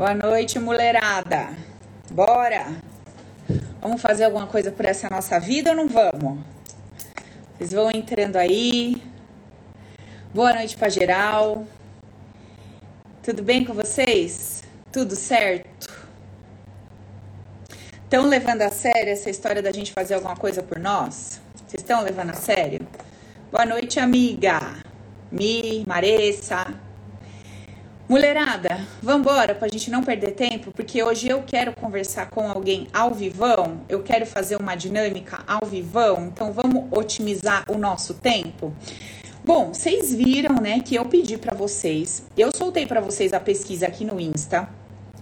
[0.00, 1.50] Boa noite, mulherada.
[2.10, 2.68] Bora!
[3.82, 6.38] Vamos fazer alguma coisa por essa nossa vida ou não vamos?
[7.58, 9.02] Vocês vão entrando aí.
[10.32, 11.66] Boa noite para geral.
[13.22, 14.64] Tudo bem com vocês?
[14.90, 15.92] Tudo certo?
[18.02, 21.42] Estão levando a sério essa história da gente fazer alguma coisa por nós?
[21.56, 22.88] Vocês estão levando a sério?
[23.52, 24.60] Boa noite, amiga.
[25.30, 26.88] Mi, Maressa.
[28.10, 33.14] Mulherada, vambora pra gente não perder tempo, porque hoje eu quero conversar com alguém ao
[33.14, 38.74] vivão, eu quero fazer uma dinâmica ao vivão, então vamos otimizar o nosso tempo.
[39.44, 43.86] Bom, vocês viram, né, que eu pedi para vocês, eu soltei para vocês a pesquisa
[43.86, 44.68] aqui no Insta,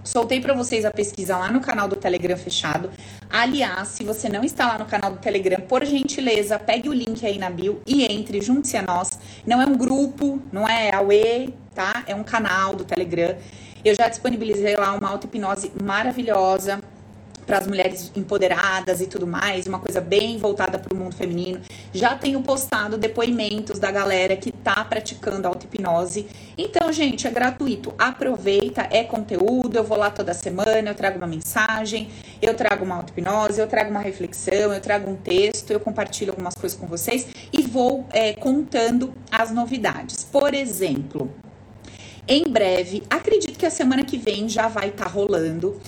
[0.08, 2.90] Soltei para vocês a pesquisa lá no canal do Telegram fechado.
[3.28, 7.26] Aliás, se você não está lá no canal do Telegram, por gentileza, pegue o link
[7.26, 9.18] aí na bio e entre, junte-se a nós.
[9.46, 12.02] Não é um grupo, não é a UE, tá?
[12.08, 13.36] É um canal do Telegram.
[13.84, 16.80] Eu já disponibilizei lá uma auto-hipnose maravilhosa
[17.46, 21.60] para as mulheres empoderadas e tudo mais, uma coisa bem voltada para o mundo feminino.
[21.94, 26.26] Já tenho postado depoimentos da galera que tá praticando auto-hipnose.
[26.58, 27.94] Então, gente, é gratuito.
[27.96, 29.76] Aproveita, é conteúdo.
[29.76, 32.10] Eu vou lá toda semana, eu trago uma mensagem,
[32.42, 36.54] eu trago uma auto-hipnose, eu trago uma reflexão, eu trago um texto, eu compartilho algumas
[36.54, 40.24] coisas com vocês e vou é, contando as novidades.
[40.24, 41.32] Por exemplo,
[42.28, 45.80] em breve, acredito que a semana que vem já vai estar tá rolando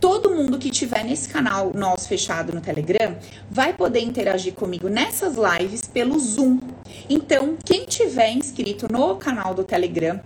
[0.00, 3.14] todo mundo que tiver nesse canal nosso fechado no Telegram
[3.50, 6.58] vai poder interagir comigo nessas lives pelo Zoom.
[7.08, 10.18] Então, quem tiver inscrito no canal do Telegram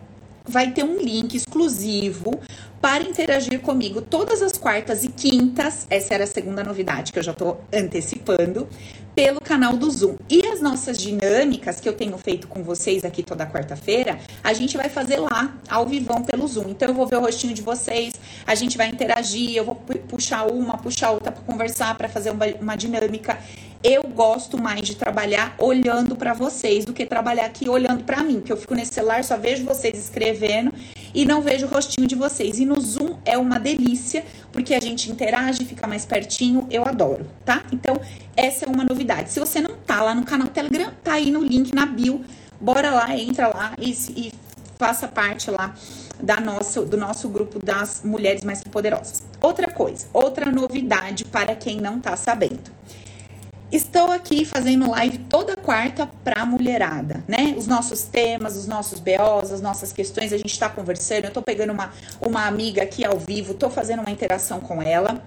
[0.47, 2.39] vai ter um link exclusivo
[2.81, 5.87] para interagir comigo todas as quartas e quintas.
[5.91, 8.69] Essa era a segunda novidade que eu já estou antecipando
[9.15, 10.17] pelo canal do Zoom.
[10.29, 14.77] E as nossas dinâmicas que eu tenho feito com vocês aqui toda quarta-feira, a gente
[14.77, 16.71] vai fazer lá ao vivão pelo Zoom.
[16.71, 18.15] Então eu vou ver o rostinho de vocês,
[18.47, 22.47] a gente vai interagir, eu vou puxar uma, puxar outra para conversar, para fazer uma,
[22.61, 23.39] uma dinâmica.
[23.87, 28.41] Eu gosto mais de trabalhar olhando para vocês do que trabalhar aqui olhando para mim,
[28.41, 30.73] que eu fico nesse celular, só vejo vocês escrevendo
[31.13, 32.59] e não vejo o rostinho de vocês.
[32.59, 37.27] E no Zoom é uma delícia, porque a gente interage, fica mais pertinho, eu adoro,
[37.45, 37.63] tá?
[37.71, 38.01] Então,
[38.35, 39.31] essa é uma novidade.
[39.31, 42.25] Se você não tá lá no canal Telegram, tá aí no link na bio.
[42.59, 44.33] Bora lá, entra lá e, e
[44.79, 45.75] faça parte lá
[46.19, 49.23] da nosso, do nosso grupo das mulheres mais poderosas.
[49.43, 52.73] Outra coisa, outra novidade para quem não tá sabendo.
[53.75, 57.57] Estou aqui fazendo live toda quarta pra mulherada, né?
[57.59, 61.25] Os nossos temas, os nossos BOs, as nossas questões, a gente está conversando.
[61.25, 65.21] Eu tô pegando uma, uma amiga aqui ao vivo, tô fazendo uma interação com ela.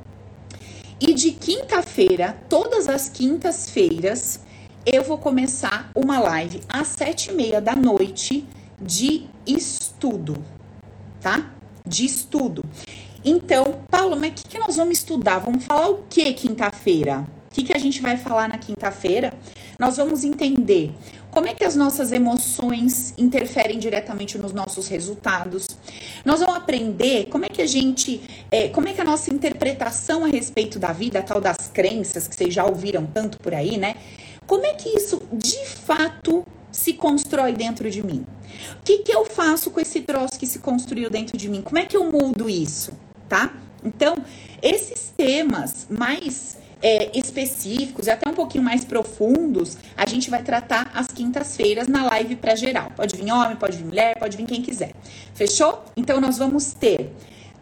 [0.97, 4.39] E de quinta-feira, todas as quintas-feiras,
[4.85, 8.47] eu vou começar uma live às sete e meia da noite
[8.81, 10.41] de estudo,
[11.19, 11.51] tá?
[11.85, 12.63] De estudo.
[13.25, 15.39] Então, Paulo, mas o que, que nós vamos estudar?
[15.39, 17.27] Vamos falar o que quinta-feira?
[17.57, 19.33] Que, que a gente vai falar na quinta-feira?
[19.79, 20.91] Nós vamos entender
[21.31, 25.65] como é que as nossas emoções interferem diretamente nos nossos resultados.
[26.23, 30.23] Nós vamos aprender como é que a gente, é, como é que a nossa interpretação
[30.23, 33.95] a respeito da vida, tal das crenças que vocês já ouviram tanto por aí, né?
[34.45, 38.23] Como é que isso de fato se constrói dentro de mim?
[38.79, 41.63] O que, que eu faço com esse troço que se construiu dentro de mim?
[41.63, 42.91] Como é que eu mudo isso,
[43.27, 43.51] tá?
[43.83, 44.15] Então,
[44.61, 50.91] esses temas mais é, específicos e até um pouquinho mais profundos, a gente vai tratar
[50.93, 52.91] às quintas-feiras na live para geral.
[52.95, 54.91] Pode vir homem, pode vir mulher, pode vir quem quiser.
[55.33, 55.83] Fechou?
[55.95, 57.11] Então nós vamos ter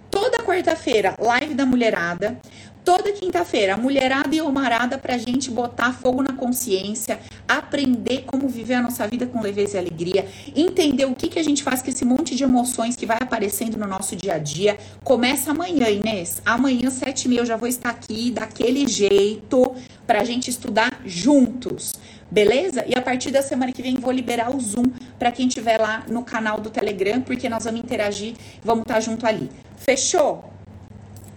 [0.09, 2.39] toda quarta-feira live da mulherada,
[2.85, 8.81] toda quinta-feira, mulherada e homarada pra gente botar fogo na consciência, aprender como viver a
[8.81, 12.06] nossa vida com leveza e alegria, entender o que, que a gente faz com esse
[12.06, 14.78] monte de emoções que vai aparecendo no nosso dia a dia.
[15.03, 16.41] Começa amanhã, Inês.
[16.45, 19.75] Amanhã, sete e meia, eu já vou estar aqui daquele jeito
[20.06, 21.94] pra gente estudar juntos.
[22.29, 22.84] Beleza?
[22.88, 26.03] E a partir da semana que vem vou liberar o Zoom para quem estiver lá
[26.07, 29.50] no canal do Telegram, porque nós vamos interagir, vamos estar junto ali.
[29.75, 30.55] Fechou?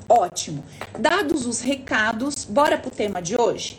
[0.09, 0.65] Ótimo.
[0.99, 3.79] Dados os recados, bora pro tema de hoje?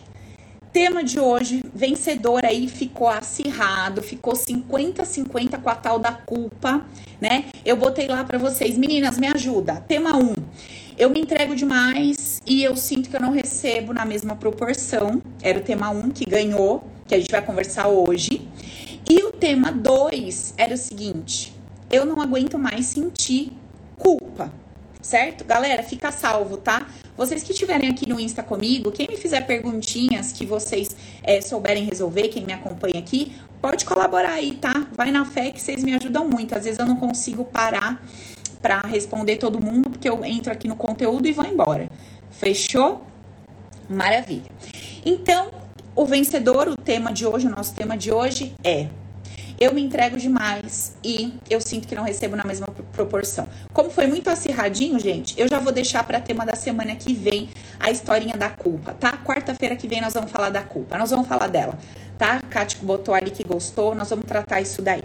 [0.72, 6.86] Tema de hoje, vencedor aí ficou acirrado, ficou 50-50 com a tal da culpa,
[7.20, 7.46] né?
[7.66, 9.84] Eu botei lá para vocês, meninas, me ajuda.
[9.88, 10.36] Tema 1.
[11.00, 15.24] Eu me entrego demais e eu sinto que eu não recebo na mesma proporção.
[15.42, 18.48] Era o tema 1 que ganhou, que a gente vai conversar hoje.
[19.10, 21.56] E o tema 2 era o seguinte:
[21.90, 23.52] eu não aguento mais sentir
[23.98, 24.59] culpa
[25.02, 25.44] certo?
[25.46, 26.88] Galera, fica salvo, tá?
[27.16, 31.86] Vocês que estiverem aqui no Insta comigo, quem me fizer perguntinhas que vocês é, souberem
[31.86, 34.88] resolver, quem me acompanha aqui, pode colaborar aí, tá?
[34.96, 36.56] Vai na fé que vocês me ajudam muito.
[36.56, 38.02] Às vezes eu não consigo parar
[38.62, 41.90] para responder todo mundo, porque eu entro aqui no conteúdo e vou embora.
[42.32, 43.06] Fechou?
[43.90, 44.52] Maravilha.
[45.06, 45.52] Então,
[45.96, 48.88] o vencedor, o tema de hoje, o nosso tema de hoje é
[49.60, 53.48] eu me entrego demais e eu sinto que não recebo na mesma proporção.
[53.74, 57.50] Como foi muito acirradinho, gente, eu já vou deixar para tema da semana que vem
[57.78, 59.18] a historinha da culpa, tá?
[59.18, 61.78] Quarta-feira que vem nós vamos falar da culpa, nós vamos falar dela,
[62.18, 62.42] tá?
[62.50, 65.04] Kático botou ali que gostou, nós vamos tratar isso daí.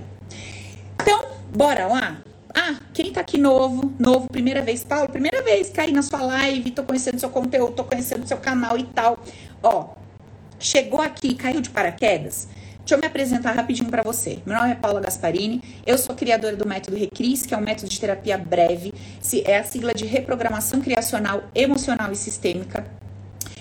[1.03, 2.19] Então, bora lá?
[2.57, 6.71] Ah, quem tá aqui novo, novo, primeira vez, Paulo, primeira vez, caí na sua live,
[6.71, 9.19] tô conhecendo seu conteúdo, tô conhecendo seu canal e tal.
[9.61, 9.89] Ó,
[10.61, 12.47] chegou aqui, caiu de paraquedas,
[12.85, 14.41] Deixa eu me apresentar rapidinho para você.
[14.45, 17.89] Meu nome é Paula Gasparini, eu sou criadora do método Recris, que é um método
[17.89, 18.93] de terapia breve,
[19.47, 22.85] é a sigla de reprogramação criacional emocional e sistêmica.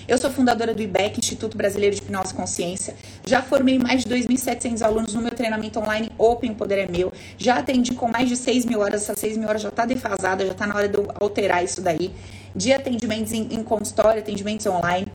[0.06, 2.94] Eu sou fundadora do IBEC, Instituto Brasileiro de Hipnose e Consciência.
[3.24, 7.10] Já formei mais de 2.700 alunos no meu treinamento online Open o Poder é Meu.
[7.38, 9.04] Já atendi com mais de 6 mil horas.
[9.04, 11.80] Essas 6 mil horas já está defasada, já está na hora de eu alterar isso
[11.80, 12.12] daí.
[12.54, 15.06] De atendimentos em, em consultório, atendimentos online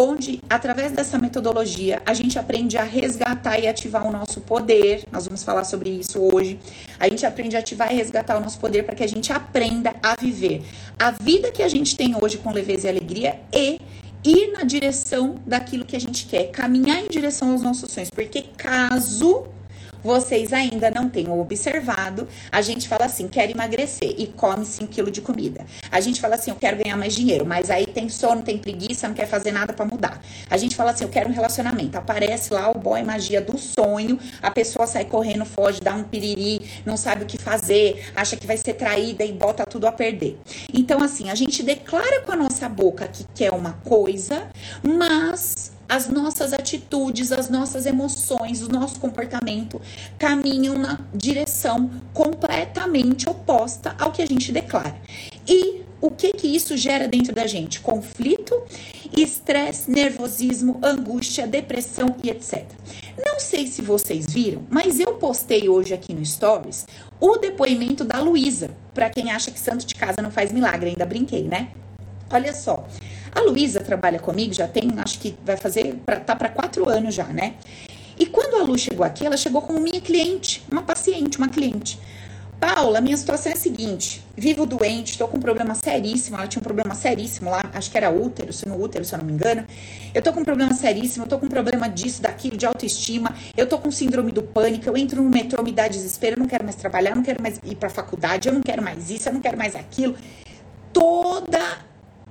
[0.00, 5.02] onde, através dessa metodologia, a gente aprende a resgatar e ativar o nosso poder.
[5.10, 6.60] Nós vamos falar sobre isso hoje.
[7.00, 9.94] A gente aprende a ativar e resgatar o nosso poder para que a gente aprenda
[10.00, 10.62] a viver
[10.98, 13.80] a vida que a gente tem hoje com leveza e alegria e
[14.24, 18.42] ir na direção daquilo que a gente quer, caminhar em direção aos nossos sonhos, porque
[18.56, 19.46] caso
[20.02, 25.12] vocês ainda não tenham observado, a gente fala assim, quer emagrecer e come 5 quilos
[25.12, 25.64] de comida.
[25.90, 29.08] A gente fala assim, eu quero ganhar mais dinheiro, mas aí tem sono, tem preguiça,
[29.08, 30.22] não quer fazer nada para mudar.
[30.50, 31.96] A gente fala assim, eu quero um relacionamento.
[31.98, 36.62] Aparece lá o boy magia do sonho, a pessoa sai correndo, foge, dá um piriri,
[36.84, 40.38] não sabe o que fazer, acha que vai ser traída e bota tudo a perder.
[40.72, 44.48] Então, assim, a gente declara com a nossa boca que quer uma coisa,
[44.82, 49.80] mas as nossas atitudes, as nossas emoções, o nosso comportamento
[50.18, 54.96] caminham na direção completamente oposta ao que a gente declara.
[55.46, 57.80] E o que que isso gera dentro da gente?
[57.80, 58.54] Conflito,
[59.16, 62.64] estresse, nervosismo, angústia, depressão e etc.
[63.24, 66.86] Não sei se vocês viram, mas eu postei hoje aqui no Stories
[67.18, 68.70] o depoimento da Luísa.
[68.94, 71.68] Para quem acha que santo de casa não faz milagre, ainda brinquei, né?
[72.30, 72.86] Olha só,
[73.34, 77.14] a Luísa trabalha comigo, já tem, acho que vai fazer, pra, tá para quatro anos
[77.14, 77.54] já, né?
[78.18, 81.98] E quando a Lu chegou aqui, ela chegou como minha cliente, uma paciente, uma cliente.
[82.60, 86.36] Paula, minha situação é a seguinte: vivo doente, estou com um problema seríssimo.
[86.36, 89.18] Ela tinha um problema seríssimo lá, acho que era útero, se no útero, se eu
[89.20, 89.64] não me engano.
[90.12, 93.32] Eu tô com um problema seríssimo, eu tô com um problema disso, daquilo, de autoestima.
[93.56, 94.88] Eu tô com síndrome do pânico.
[94.88, 96.34] Eu entro no metrô, me dá desespero.
[96.34, 98.82] Eu não quero mais trabalhar, eu não quero mais ir pra faculdade, eu não quero
[98.82, 100.16] mais isso, eu não quero mais aquilo.
[100.92, 101.87] Toda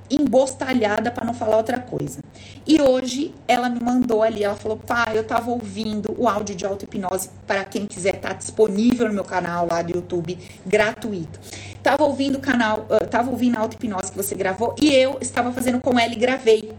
[0.09, 2.19] embostalhada para não falar outra coisa.
[2.65, 6.65] E hoje ela me mandou ali, ela falou: "Pai, eu tava ouvindo o áudio de
[6.65, 11.39] auto-hipnose para quem quiser, tá disponível no meu canal lá do YouTube, gratuito.
[11.81, 15.51] Tava ouvindo o canal, uh, tava ouvindo a auto-hipnose que você gravou e eu estava
[15.51, 16.73] fazendo com ela e gravei.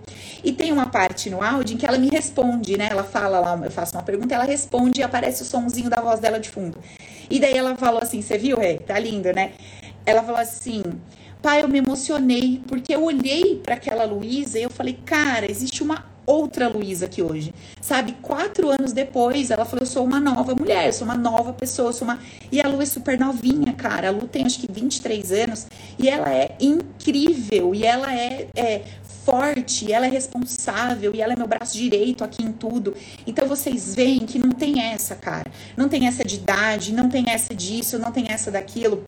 [0.44, 2.88] E tem uma parte no áudio em que ela me responde, né?
[2.90, 6.20] Ela fala lá, eu faço uma pergunta, ela responde e aparece o sonzinho da voz
[6.20, 6.78] dela de fundo.
[7.30, 8.78] E daí ela falou assim: "Você viu, Rê?
[8.78, 9.52] Tá lindo, né?"
[10.04, 10.82] Ela falou assim:
[11.40, 15.82] Pai, eu me emocionei porque eu olhei para aquela Luísa e eu falei, cara, existe
[15.82, 17.54] uma outra Luísa aqui hoje.
[17.80, 21.52] Sabe, quatro anos depois, ela falou: Eu sou uma nova mulher, eu sou uma nova
[21.52, 22.18] pessoa, sou uma.
[22.52, 24.08] E a Lu é super novinha, cara.
[24.08, 25.66] A Lu tem acho que 23 anos
[25.98, 28.82] e ela é incrível e ela é, é
[29.24, 32.94] forte, ela é responsável e ela é meu braço direito aqui em tudo.
[33.26, 35.50] Então vocês veem que não tem essa, cara.
[35.76, 39.04] Não tem essa de idade, não tem essa disso, não tem essa daquilo.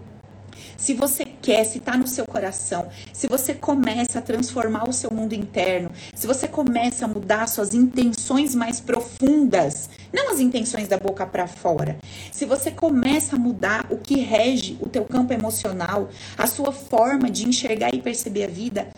[0.80, 5.10] Se você quer, se está no seu coração, se você começa a transformar o seu
[5.10, 10.96] mundo interno, se você começa a mudar suas intenções mais profundas, não as intenções da
[10.96, 11.98] boca para fora.
[12.32, 16.08] Se você começa a mudar o que rege o teu campo emocional,
[16.38, 18.88] a sua forma de enxergar e perceber a vida,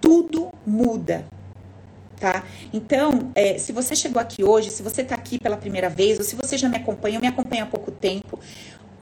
[0.00, 1.26] tudo muda
[2.18, 2.44] tá?
[2.72, 6.24] Então, é, se você chegou aqui hoje, se você está aqui pela primeira vez, ou
[6.24, 8.38] se você já me acompanha, eu me acompanho há pouco tempo,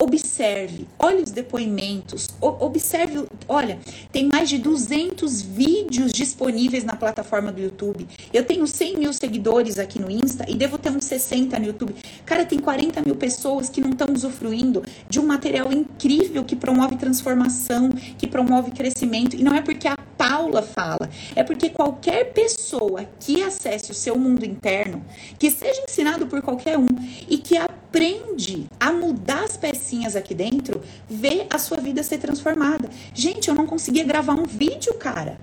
[0.04, 3.78] observe, olhe os depoimentos, observe, olha,
[4.12, 8.06] tem mais de 200 vídeos disponíveis na plataforma do YouTube.
[8.32, 11.94] Eu tenho 100 mil seguidores aqui no Insta e devo ter uns 60 no YouTube.
[12.24, 16.96] Cara, tem 40 mil pessoas que não estão usufruindo de um material incrível que promove
[16.96, 19.36] transformação, que promove crescimento.
[19.36, 24.18] E não é porque a Paula fala, é porque qualquer pessoa que acesse o seu
[24.18, 25.04] mundo interno,
[25.38, 26.86] que seja ensinado por qualquer um
[27.28, 32.88] e que aprende a mudar as pecinhas aqui dentro, vê a sua vida ser transformada.
[33.12, 35.38] Gente, eu não conseguia gravar um vídeo, cara.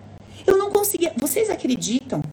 [0.47, 1.13] Eu não conseguia.
[1.15, 2.23] Vocês acreditam?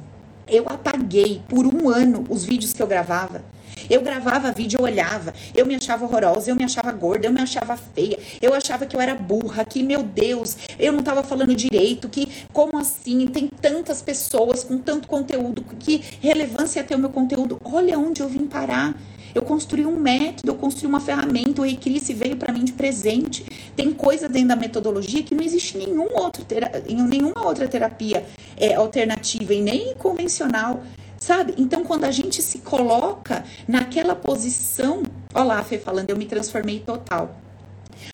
[0.47, 3.45] Eu apaguei por um ano os vídeos que eu gravava.
[3.89, 7.41] Eu gravava vídeo, eu olhava, eu me achava horrorosa, eu me achava gorda, eu me
[7.41, 11.55] achava feia, eu achava que eu era burra, que meu Deus, eu não tava falando
[11.55, 13.27] direito, que como assim?
[13.27, 17.61] Tem tantas pessoas com tanto conteúdo, que relevância ter o meu conteúdo.
[17.65, 18.95] Olha onde eu vim parar.
[19.35, 23.45] Eu construí um método, eu construí uma ferramenta, o Recrisse veio para mim de presente.
[23.77, 26.45] Tem coisa dentro da metodologia que não existe nenhum outro
[26.89, 28.25] em nenhuma outra terapia
[28.57, 30.83] é, alternativa e nem convencional.
[31.19, 31.55] Sabe?
[31.59, 35.03] Então, quando a gente se coloca naquela posição,
[35.35, 37.37] olha lá, a Fê falando, eu me transformei total.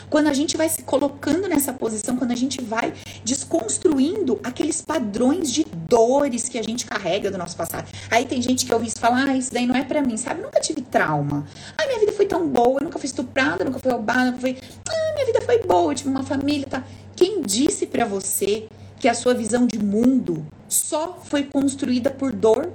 [0.08, 2.92] Quando a gente vai se colocando nessa posição, quando a gente vai
[3.24, 7.86] desconstruindo aqueles padrões de dores que a gente carrega do nosso passado.
[8.10, 10.40] Aí tem gente que ouve isso falar, ah, isso daí não é para mim, sabe?
[10.40, 11.46] Eu nunca tive trauma.
[11.76, 14.56] Ah, minha vida foi tão boa, eu nunca fui estuprada, nunca fui roubada, nunca fui.
[14.88, 16.84] Ah, minha vida foi boa, eu tive uma família, tá?
[17.14, 18.66] Quem disse para você
[18.98, 22.72] que a sua visão de mundo só foi construída por dor?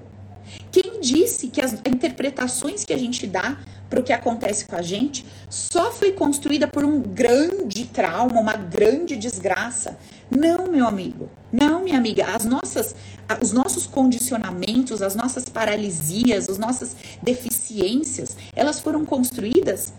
[0.71, 3.57] Quem disse que as interpretações que a gente dá
[3.89, 8.53] para o que acontece com a gente só foi construída por um grande trauma, uma
[8.53, 9.97] grande desgraça?
[10.29, 11.29] Não, meu amigo.
[11.51, 12.25] Não, minha amiga.
[12.27, 12.95] As nossas,
[13.41, 19.93] os nossos condicionamentos, as nossas paralisias, as nossas deficiências, elas foram construídas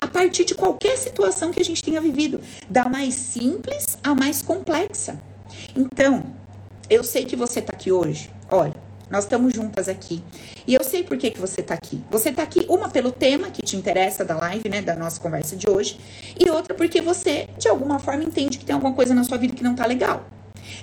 [0.00, 4.42] a partir de qualquer situação que a gente tenha vivido, da mais simples à mais
[4.42, 5.20] complexa.
[5.74, 6.22] Então,
[6.88, 8.30] eu sei que você está aqui hoje.
[8.50, 8.74] Olha,
[9.10, 10.22] nós estamos juntas aqui.
[10.66, 12.02] E eu sei por que, que você está aqui.
[12.10, 14.80] Você está aqui, uma, pelo tema que te interessa da live, né?
[14.80, 15.98] Da nossa conversa de hoje.
[16.38, 19.54] E outra, porque você, de alguma forma, entende que tem alguma coisa na sua vida
[19.54, 20.24] que não tá legal.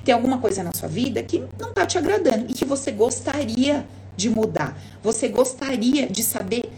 [0.03, 3.85] Tem alguma coisa na sua vida que não tá te agradando e que você gostaria
[4.15, 4.77] de mudar.
[5.01, 6.71] Você gostaria de saber,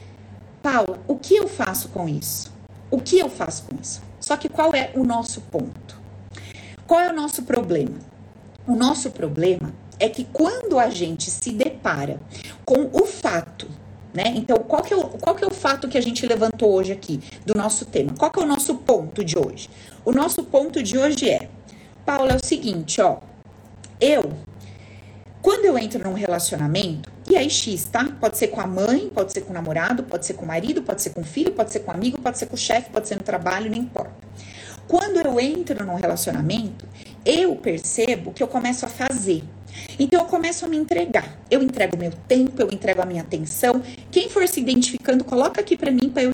[0.61, 2.51] Paula, o que eu faço com isso?
[2.89, 4.01] O que eu faço com isso?
[4.19, 6.01] Só que qual é o nosso ponto?
[6.87, 7.97] Qual é o nosso problema?
[8.65, 9.73] O nosso problema
[10.03, 12.19] é que quando a gente se depara
[12.65, 13.69] com o fato,
[14.13, 14.33] né?
[14.35, 16.91] Então, qual que, é o, qual que é o fato que a gente levantou hoje
[16.91, 18.13] aqui do nosso tema?
[18.17, 19.69] Qual que é o nosso ponto de hoje?
[20.03, 21.47] O nosso ponto de hoje é,
[22.05, 23.19] Paula, é o seguinte, ó.
[23.99, 24.33] Eu,
[25.41, 28.03] quando eu entro num relacionamento, e aí X, tá?
[28.19, 30.81] Pode ser com a mãe, pode ser com o namorado, pode ser com o marido,
[30.81, 32.89] pode ser com o filho, pode ser com o amigo, pode ser com o chefe,
[32.89, 34.11] pode ser no trabalho, não importa.
[34.85, 36.85] Quando eu entro num relacionamento,
[37.25, 39.43] eu percebo que eu começo a fazer.
[39.99, 41.37] Então eu começo a me entregar.
[41.49, 43.81] Eu entrego meu tempo, eu entrego a minha atenção.
[44.11, 46.31] Quem for se identificando, coloca aqui para mim para eu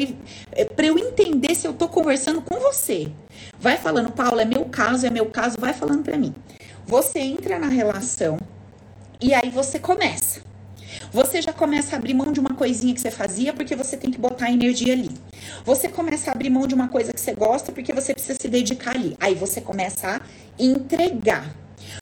[0.51, 3.11] eh, para eu entender se eu tô conversando com você.
[3.59, 6.33] Vai falando, Paula, é meu caso, é meu caso, vai falando para mim.
[6.85, 8.37] Você entra na relação
[9.21, 10.41] e aí você começa.
[11.11, 14.11] Você já começa a abrir mão de uma coisinha que você fazia porque você tem
[14.11, 15.09] que botar energia ali.
[15.65, 18.47] Você começa a abrir mão de uma coisa que você gosta porque você precisa se
[18.47, 19.15] dedicar ali.
[19.19, 20.21] Aí você começa a
[20.57, 21.53] entregar.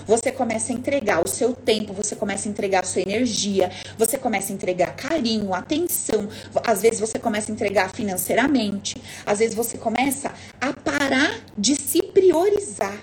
[0.05, 4.17] Você começa a entregar o seu tempo, você começa a entregar a sua energia, você
[4.17, 6.27] começa a entregar carinho, atenção,
[6.63, 12.01] às vezes você começa a entregar financeiramente, às vezes você começa a parar de se
[12.01, 13.01] priorizar.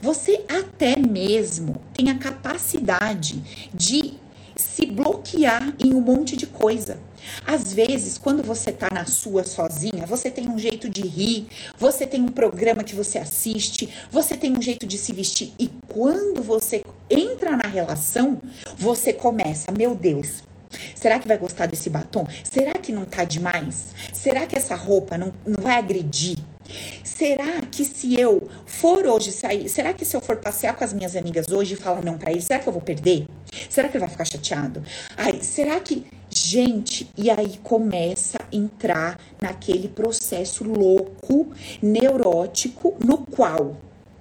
[0.00, 4.18] Você até mesmo tem a capacidade de
[4.58, 6.98] se bloquear em um monte de coisa.
[7.46, 11.46] Às vezes, quando você tá na sua sozinha, você tem um jeito de rir,
[11.78, 15.52] você tem um programa que você assiste, você tem um jeito de se vestir.
[15.58, 18.40] E quando você entra na relação,
[18.76, 20.42] você começa, meu Deus,
[20.94, 22.26] Será que vai gostar desse batom?
[22.44, 23.86] Será que não tá demais?
[24.12, 26.36] Será que essa roupa não, não vai agredir?
[27.02, 30.92] Será que se eu for hoje sair, será que se eu for passear com as
[30.92, 33.26] minhas amigas hoje e falar não para ele, será que eu vou perder?
[33.70, 34.82] Será que ele vai ficar chateado?
[35.16, 41.48] Ai, será que Gente, e aí começa a entrar naquele processo louco,
[41.82, 43.76] neurótico, no qual,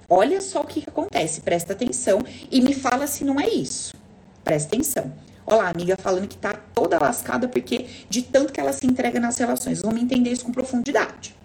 [0.09, 2.19] olha só o que, que acontece, presta atenção
[2.51, 3.95] e me fala se não é isso.
[4.43, 5.11] Presta atenção.
[5.45, 9.19] Olha lá, amiga falando que tá toda lascada porque de tanto que ela se entrega
[9.19, 9.81] nas relações.
[9.81, 11.35] Vamos entender isso com profundidade.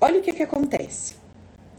[0.00, 1.14] Olha o que que acontece.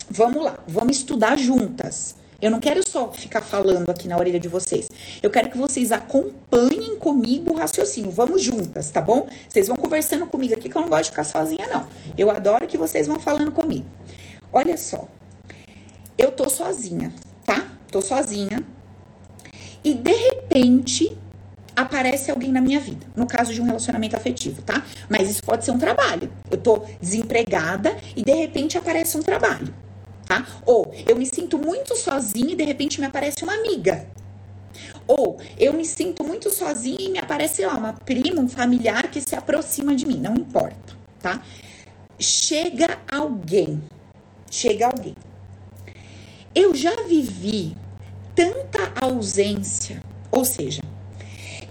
[0.10, 2.16] Vamos lá, vamos estudar juntas.
[2.40, 4.88] Eu não quero só ficar falando aqui na orelha de vocês.
[5.24, 8.12] Eu quero que vocês acompanhem comigo o raciocínio.
[8.12, 9.28] Vamos juntas, tá bom?
[9.50, 11.88] Vocês vão conversando comigo aqui, que eu não gosto de ficar sozinha, não.
[12.16, 13.86] Eu adoro que vocês vão falando comigo.
[14.54, 15.08] Olha só.
[16.18, 17.14] Eu tô sozinha,
[17.46, 17.68] tá?
[17.92, 18.64] Tô sozinha.
[19.84, 21.16] E de repente
[21.76, 23.06] aparece alguém na minha vida.
[23.16, 24.84] No caso de um relacionamento afetivo, tá?
[25.08, 26.32] Mas isso pode ser um trabalho.
[26.50, 29.72] Eu tô desempregada e de repente aparece um trabalho,
[30.26, 30.46] tá?
[30.66, 34.08] Ou eu me sinto muito sozinha e de repente me aparece uma amiga.
[35.08, 39.22] Ou eu me sinto muito sozinha e me aparece lá uma prima, um familiar que
[39.22, 41.42] se aproxima de mim, não importa, tá?
[42.20, 43.82] Chega alguém.
[44.50, 45.16] Chega alguém.
[46.60, 47.78] Eu já vivi
[48.34, 50.82] tanta ausência, ou seja,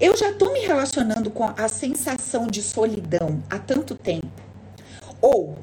[0.00, 4.30] Eu já tô me relacionando com a sensação de solidão há tanto tempo.
[5.20, 5.58] Ou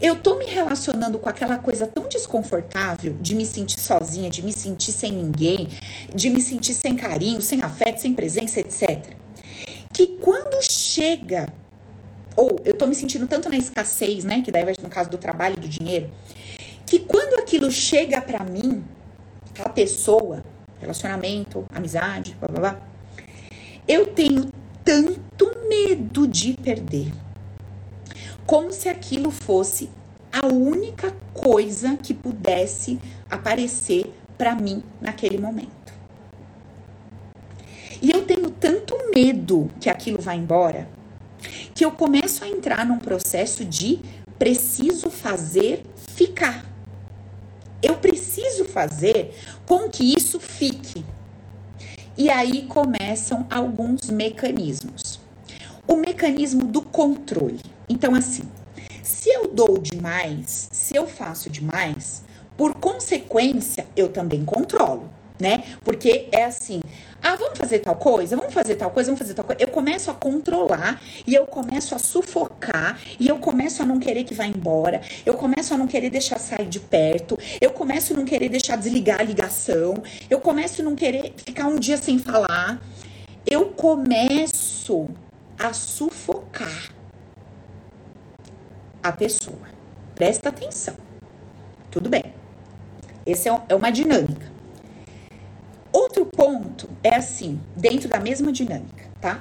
[0.00, 4.52] eu tô me relacionando com aquela coisa tão desconfortável de me sentir sozinha, de me
[4.52, 5.68] sentir sem ninguém,
[6.12, 9.14] de me sentir sem carinho, sem afeto, sem presença, etc.
[9.92, 11.48] Que quando chega,
[12.34, 15.18] ou eu tô me sentindo tanto na escassez, né, que daí vai no caso do
[15.18, 16.10] trabalho e do dinheiro,
[16.86, 18.84] que quando aquilo chega para mim,
[19.58, 20.44] a pessoa,
[20.80, 22.80] relacionamento, amizade, blá blá blá,
[23.86, 24.50] eu tenho
[24.84, 27.12] tanto medo de perder
[28.46, 29.88] como se aquilo fosse
[30.32, 32.98] a única coisa que pudesse
[33.30, 35.94] aparecer para mim naquele momento.
[38.02, 40.88] E eu tenho tanto medo que aquilo vá embora,
[41.74, 44.00] que eu começo a entrar num processo de
[44.38, 45.82] preciso fazer
[46.14, 46.73] ficar.
[47.84, 49.34] Eu preciso fazer
[49.66, 51.04] com que isso fique.
[52.16, 55.20] E aí começam alguns mecanismos.
[55.86, 57.60] O mecanismo do controle.
[57.86, 58.44] Então, assim,
[59.02, 62.24] se eu dou demais, se eu faço demais,
[62.56, 65.64] por consequência, eu também controlo, né?
[65.84, 66.80] Porque é assim,
[67.26, 69.62] ah, vamos fazer tal coisa, vamos fazer tal coisa, vamos fazer tal coisa.
[69.62, 74.24] Eu começo a controlar e eu começo a sufocar e eu começo a não querer
[74.24, 75.00] que vá embora.
[75.24, 77.38] Eu começo a não querer deixar sair de perto.
[77.62, 79.94] Eu começo a não querer deixar desligar a ligação.
[80.28, 82.78] Eu começo a não querer ficar um dia sem falar.
[83.46, 85.08] Eu começo
[85.58, 86.92] a sufocar
[89.02, 89.66] a pessoa.
[90.14, 90.96] Presta atenção.
[91.90, 92.34] Tudo bem.
[93.24, 94.53] Esse é, é uma dinâmica.
[95.94, 99.40] Outro ponto é assim, dentro da mesma dinâmica, tá?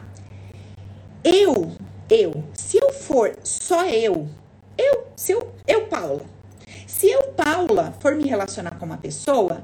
[1.24, 1.76] Eu,
[2.08, 4.30] eu, se eu for só eu,
[4.78, 6.22] eu, se eu, eu, Paula,
[6.86, 9.64] se eu, Paula, for me relacionar com uma pessoa,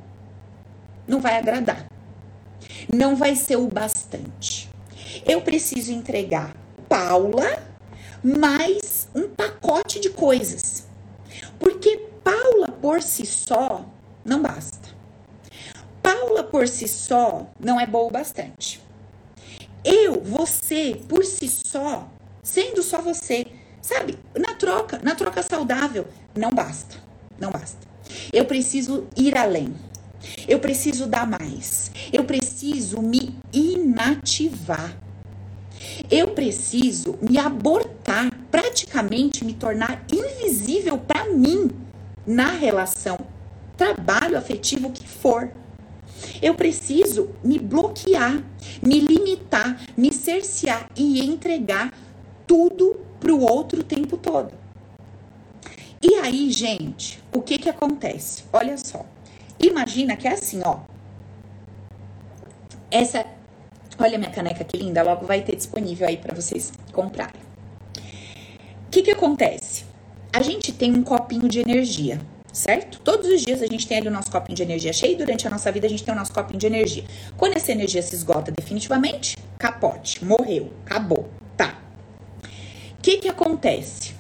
[1.08, 1.86] não vai agradar.
[2.92, 4.68] Não vai ser o bastante.
[5.28, 6.56] Eu preciso entregar
[6.90, 7.68] Paula
[8.24, 10.88] mais um pacote de coisas.
[11.60, 13.86] Porque Paula por si só
[14.26, 14.79] não basta.
[16.30, 18.80] Paula por si só não é boa o bastante.
[19.84, 22.08] Eu, você, por si só,
[22.44, 23.48] sendo só você,
[23.82, 24.16] sabe?
[24.38, 26.98] Na troca, na troca saudável, não basta.
[27.40, 27.80] Não basta.
[28.32, 29.74] Eu preciso ir além.
[30.48, 31.92] Eu preciso dar mais.
[32.14, 34.96] Eu preciso me inativar
[36.12, 41.72] eu preciso me abortar, praticamente me tornar invisível para mim
[42.28, 43.18] na relação,
[43.78, 45.50] trabalho afetivo que for.
[46.42, 48.44] Eu preciso me bloquear,
[48.82, 51.94] me limitar, me cercear e entregar
[52.48, 54.52] tudo para o outro o tempo todo.
[56.02, 58.44] E aí, gente, o que que acontece?
[58.54, 59.06] Olha só.
[59.60, 60.80] Imagina que é assim, ó.
[62.90, 63.26] Essa
[64.02, 67.42] Olha minha caneca que linda, logo vai ter disponível aí para vocês comprarem.
[68.88, 69.84] O que que acontece?
[70.32, 73.00] A gente tem um copinho de energia, certo?
[73.00, 75.50] Todos os dias a gente tem ali o nosso copinho de energia cheio, durante a
[75.50, 77.04] nossa vida a gente tem o nosso copinho de energia.
[77.38, 81.80] Quando essa energia se esgota definitivamente, capote, morreu, acabou, tá?
[82.98, 84.20] O que que acontece?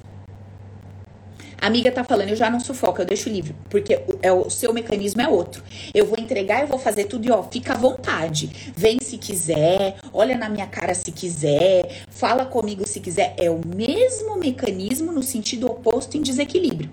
[1.61, 4.49] A amiga tá falando, eu já não sufoco, eu deixo livre, porque o, é, o
[4.49, 5.61] seu mecanismo é outro.
[5.93, 8.71] Eu vou entregar, eu vou fazer tudo e ó, fica à vontade.
[8.77, 13.33] Vem se quiser, olha na minha cara se quiser, fala comigo se quiser.
[13.37, 16.91] É o mesmo mecanismo no sentido oposto em desequilíbrio.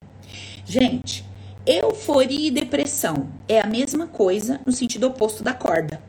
[0.69, 1.25] Gente,
[1.65, 6.03] euforia e depressão é a mesma coisa no sentido oposto da corda.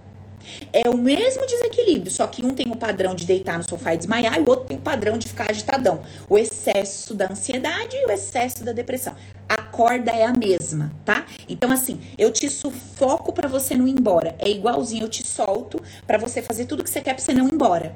[0.74, 3.98] É o mesmo desequilíbrio, só que um tem o padrão de deitar no sofá e
[3.98, 6.02] desmaiar e o outro tem o padrão de ficar agitadão.
[6.28, 9.13] O excesso da ansiedade e o excesso da depressão.
[9.48, 11.28] A corda é a mesma, tá?
[11.48, 14.34] Então assim, eu te sufoco para você não ir embora.
[14.39, 17.48] É igualzinho, eu te solto para você fazer tudo que você quer para você não
[17.48, 17.96] ir embora.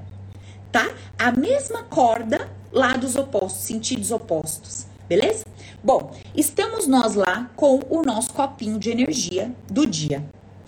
[0.71, 0.87] Tá?
[1.17, 4.85] A mesma corda, lados opostos, sentidos opostos.
[5.09, 5.43] Beleza?
[5.83, 10.23] Bom, estamos nós lá com o nosso copinho de energia do dia,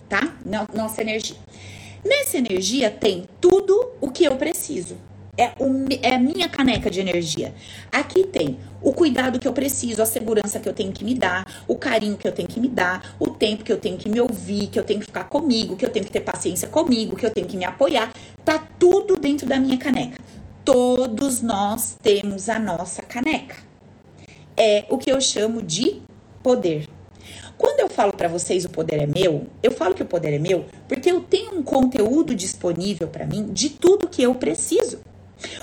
[0.08, 0.34] tá?
[0.74, 1.36] Nossa energia.
[2.04, 4.96] Nessa energia tem tudo o que eu preciso.
[5.38, 7.54] É, o, é a minha caneca de energia.
[7.92, 11.62] Aqui tem o cuidado que eu preciso, a segurança que eu tenho que me dar,
[11.68, 14.20] o carinho que eu tenho que me dar, o tempo que eu tenho que me
[14.20, 17.24] ouvir, que eu tenho que ficar comigo, que eu tenho que ter paciência comigo, que
[17.24, 18.12] eu tenho que me apoiar.
[18.44, 20.20] Tá tudo dentro da minha caneca.
[20.64, 23.73] Todos nós temos a nossa caneca.
[24.56, 26.02] É o que eu chamo de
[26.42, 26.88] poder.
[27.56, 30.38] Quando eu falo para vocês o poder é meu, eu falo que o poder é
[30.38, 35.00] meu porque eu tenho um conteúdo disponível para mim de tudo que eu preciso.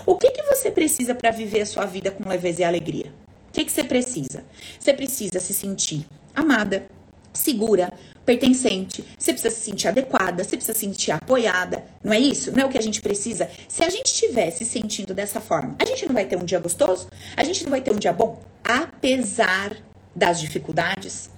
[0.05, 3.13] O que, que você precisa para viver a sua vida com leveza e alegria?
[3.49, 4.43] O que, que você precisa?
[4.79, 6.87] Você precisa se sentir amada,
[7.33, 7.91] segura,
[8.25, 12.51] pertencente, você precisa se sentir adequada, você precisa se sentir apoiada, não é isso?
[12.51, 13.49] Não é o que a gente precisa?
[13.67, 16.59] Se a gente estiver se sentindo dessa forma, a gente não vai ter um dia
[16.59, 17.07] gostoso?
[17.35, 18.41] A gente não vai ter um dia bom?
[18.63, 19.75] Apesar
[20.15, 21.29] das dificuldades?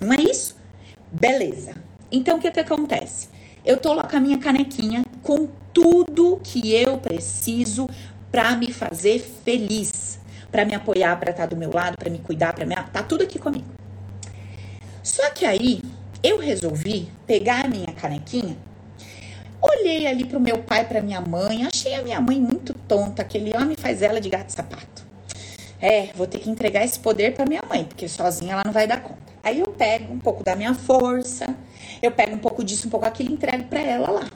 [0.00, 0.56] Não é isso?
[1.12, 1.74] Beleza.
[2.10, 3.28] Então o que, que acontece?
[3.64, 7.88] Eu tô lá com a minha canequinha com tudo que eu preciso
[8.30, 10.18] para me fazer feliz,
[10.50, 13.02] para me apoiar, para estar tá do meu lado, para me cuidar, para me tá
[13.02, 13.66] tudo aqui comigo.
[15.02, 15.82] Só que aí
[16.22, 18.56] eu resolvi pegar a minha canequinha,
[19.60, 23.56] olhei ali pro meu pai, pra minha mãe, achei a minha mãe muito tonta, aquele
[23.56, 25.10] homem faz ela de gato e sapato.
[25.80, 28.86] É, vou ter que entregar esse poder para minha mãe, porque sozinha ela não vai
[28.86, 29.30] dar conta.
[29.42, 31.46] Aí eu pego um pouco da minha força,
[32.02, 34.30] eu pego um pouco disso, um pouco aquilo e entrego para ela lá.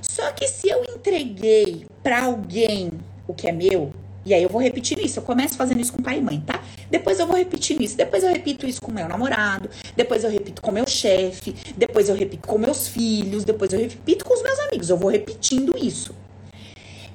[0.00, 2.90] Só que se eu entreguei para alguém
[3.26, 3.92] o que é meu,
[4.24, 5.18] e aí eu vou repetir isso.
[5.18, 6.62] Eu começo fazendo isso com pai e mãe, tá?
[6.92, 7.96] Depois eu vou repetir isso.
[7.96, 9.70] Depois eu repito isso com meu namorado.
[9.96, 11.56] Depois eu repito com meu chefe.
[11.74, 13.44] Depois eu repito com meus filhos.
[13.44, 14.90] Depois eu repito com os meus amigos.
[14.90, 16.14] Eu vou repetindo isso.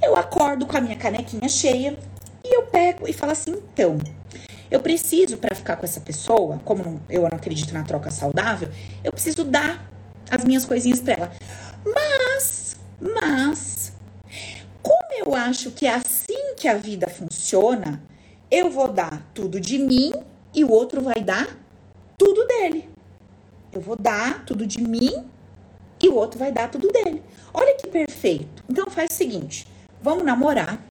[0.01, 1.95] Eu acordo com a minha canequinha cheia
[2.43, 3.99] e eu pego e falo assim: então,
[4.71, 8.69] eu preciso para ficar com essa pessoa, como não, eu não acredito na troca saudável,
[9.03, 9.87] eu preciso dar
[10.27, 11.31] as minhas coisinhas para ela.
[11.85, 13.93] Mas, mas,
[14.81, 18.01] como eu acho que é assim que a vida funciona,
[18.49, 20.13] eu vou dar tudo de mim
[20.53, 21.47] e o outro vai dar
[22.17, 22.89] tudo dele.
[23.71, 25.25] Eu vou dar tudo de mim
[26.01, 27.21] e o outro vai dar tudo dele.
[27.53, 28.63] Olha que perfeito.
[28.69, 29.67] Então faz o seguinte:
[30.01, 30.81] vamos namorar,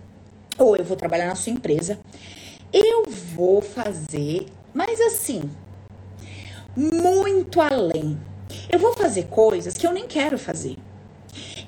[0.58, 1.98] ou eu vou trabalhar na sua empresa.
[2.72, 5.50] Eu vou fazer, mas assim,
[6.76, 8.18] muito além.
[8.70, 10.76] Eu vou fazer coisas que eu nem quero fazer.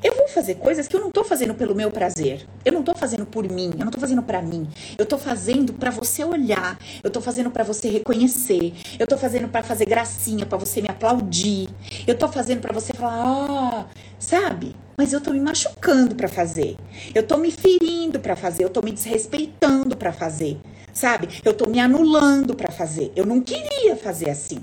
[0.02, 2.46] Eu vou fazer coisas que eu não tô fazendo pelo meu prazer.
[2.64, 4.68] Eu não tô fazendo por mim, eu não tô fazendo para mim.
[4.96, 8.72] Eu tô fazendo para você olhar, eu tô fazendo para você reconhecer.
[8.98, 11.68] Eu tô fazendo para fazer gracinha, para você me aplaudir.
[12.06, 13.86] Eu tô fazendo para você falar: "Ah,
[14.18, 14.76] sabe?
[14.96, 16.76] Mas eu tô me machucando para fazer.
[17.14, 20.58] Eu tô me ferindo para fazer, eu tô me desrespeitando para fazer."
[20.92, 21.28] Sabe?
[21.44, 23.12] Eu tô me anulando para fazer.
[23.14, 24.58] Eu não queria fazer assim.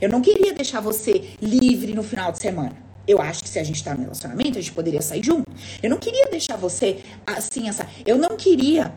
[0.00, 2.81] Eu não queria deixar você livre no final de semana.
[3.06, 5.50] Eu acho que se a gente tá no relacionamento, a gente poderia sair junto.
[5.82, 7.86] Eu não queria deixar você assim, essa.
[8.06, 8.92] Eu não queria.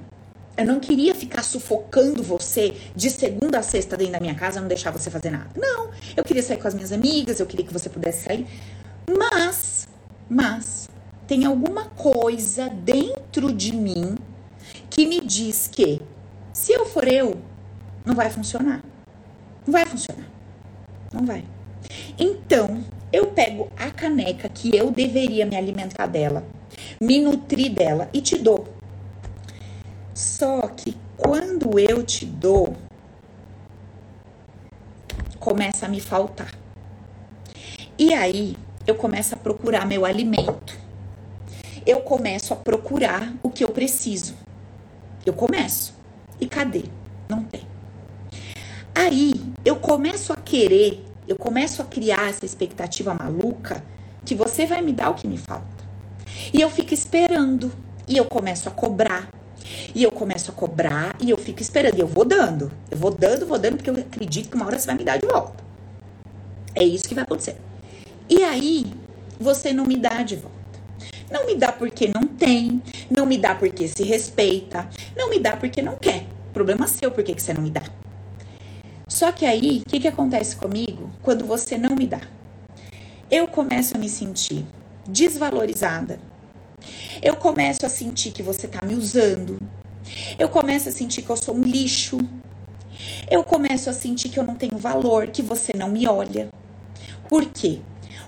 [0.57, 4.67] Eu não queria ficar sufocando você de segunda a sexta dentro da minha casa, não
[4.67, 5.49] deixar você fazer nada.
[5.55, 5.89] Não.
[6.15, 8.47] Eu queria sair com as minhas amigas, eu queria que você pudesse sair.
[9.17, 9.87] Mas,
[10.29, 10.87] mas,
[11.27, 14.15] tem alguma coisa dentro de mim
[14.89, 16.01] que me diz que
[16.53, 17.35] se eu for eu,
[18.05, 18.81] não vai funcionar.
[19.65, 20.27] Não vai funcionar.
[21.11, 21.43] Não vai.
[22.17, 22.83] Então,
[23.15, 26.45] eu pego a caneca que eu deveria me alimentar dela,
[26.99, 28.67] me nutrir dela e te dou.
[30.13, 32.75] Só que quando eu te dou,
[35.39, 36.53] começa a me faltar.
[37.97, 40.77] E aí eu começo a procurar meu alimento.
[41.85, 44.35] Eu começo a procurar o que eu preciso.
[45.25, 45.95] Eu começo.
[46.37, 46.83] E cadê?
[47.29, 47.61] Não tem.
[48.93, 53.83] Aí eu começo a querer eu começo a criar essa expectativa maluca
[54.23, 55.65] que você vai me dar o que me falta.
[56.53, 57.71] E eu fico esperando.
[58.07, 59.29] E eu começo a cobrar.
[59.93, 61.97] E eu começo a cobrar e eu fico esperando.
[61.97, 62.71] E eu vou dando.
[62.91, 65.17] Eu vou dando, vou dando, porque eu acredito que uma hora você vai me dar
[65.17, 65.63] de volta.
[66.73, 67.57] É isso que vai acontecer.
[68.29, 68.85] E aí,
[69.39, 70.55] você não me dá de volta.
[71.31, 72.81] Não me dá porque não tem.
[73.09, 74.87] Não me dá porque se respeita.
[75.15, 76.25] Não me dá porque não quer.
[76.53, 77.83] Problema seu, por que você não me dá?
[79.15, 82.19] Só que aí, o que, que acontece comigo quando você não me dá?
[83.31, 84.65] Eu começo a me sentir
[85.07, 86.19] desvalorizada.
[87.21, 89.57] Eu começo a sentir que você tá me usando.
[90.37, 92.17] Eu começo a sentir que eu sou um lixo.
[93.31, 96.49] Eu começo a sentir que eu não tenho valor, que você não me olha.
[97.29, 97.79] Por quê?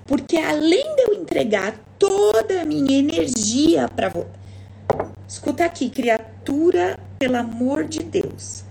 [0.05, 4.29] Porque além de eu entregar toda a minha energia para você.
[5.27, 8.65] Escuta aqui, criatura, pelo amor de Deus.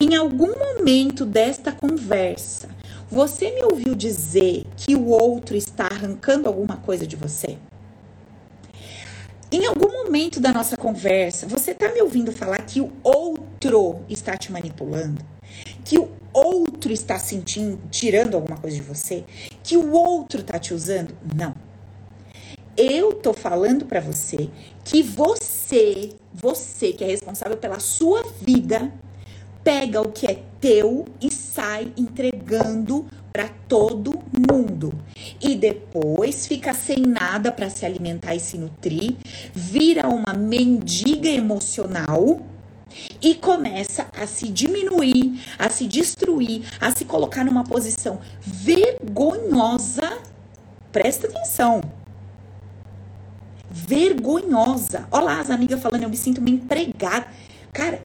[0.00, 2.68] Em algum momento desta conversa,
[3.10, 7.58] você me ouviu dizer que o outro está arrancando alguma coisa de você?
[9.50, 14.34] Em algum momento da nossa conversa, você está me ouvindo falar que o outro está
[14.34, 15.22] te manipulando?
[15.84, 19.24] Que o outro está sentindo, tirando alguma coisa de você?
[19.62, 21.14] Que o outro está te usando?
[21.36, 21.54] Não.
[22.74, 24.48] Eu tô falando para você
[24.82, 28.90] que você, você que é responsável pela sua vida,
[29.64, 34.92] pega o que é teu e sai entregando para todo mundo.
[35.40, 39.16] E depois fica sem nada para se alimentar e se nutrir,
[39.54, 42.40] vira uma mendiga emocional
[43.20, 50.18] e começa a se diminuir, a se destruir, a se colocar numa posição vergonhosa.
[50.92, 51.80] Presta atenção.
[53.70, 55.08] Vergonhosa.
[55.10, 57.26] Olha lá as amigas falando, eu me sinto uma empregada.
[57.72, 58.02] Cara,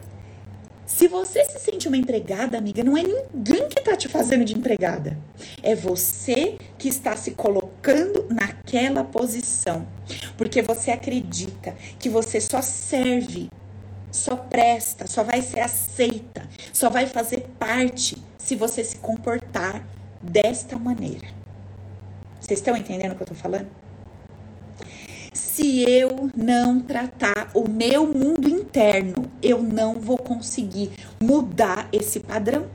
[0.88, 4.58] se você se sente uma empregada, amiga, não é ninguém que tá te fazendo de
[4.58, 5.18] empregada.
[5.62, 9.86] É você que está se colocando naquela posição.
[10.38, 13.52] Porque você acredita que você só serve,
[14.10, 19.86] só presta, só vai ser aceita, só vai fazer parte se você se comportar
[20.22, 21.28] desta maneira.
[22.40, 23.68] Vocês estão entendendo o que eu tô falando?
[25.58, 32.68] Se eu não tratar o meu mundo interno, eu não vou conseguir mudar esse padrão.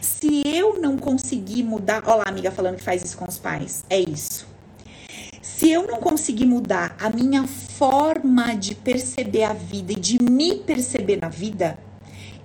[0.00, 3.84] Se eu não conseguir mudar, olha lá, amiga falando que faz isso com os pais,
[3.90, 4.46] é isso.
[5.42, 10.54] Se eu não conseguir mudar a minha forma de perceber a vida e de me
[10.54, 11.76] perceber na vida,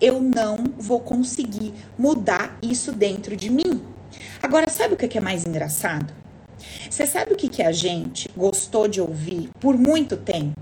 [0.01, 3.79] eu não vou conseguir mudar isso dentro de mim.
[4.41, 6.18] Agora, sabe o que é mais engraçado?
[6.89, 10.59] Você sabe o que, que a gente gostou de ouvir por muito tempo?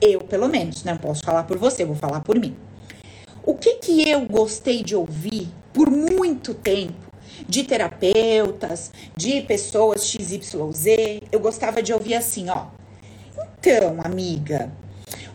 [0.00, 2.56] Eu, pelo menos, não posso falar por você, vou falar por mim.
[3.42, 7.04] O que, que eu gostei de ouvir por muito tempo
[7.48, 12.66] de terapeutas, de pessoas XYZ, eu gostava de ouvir assim, ó.
[13.58, 14.72] Então, amiga,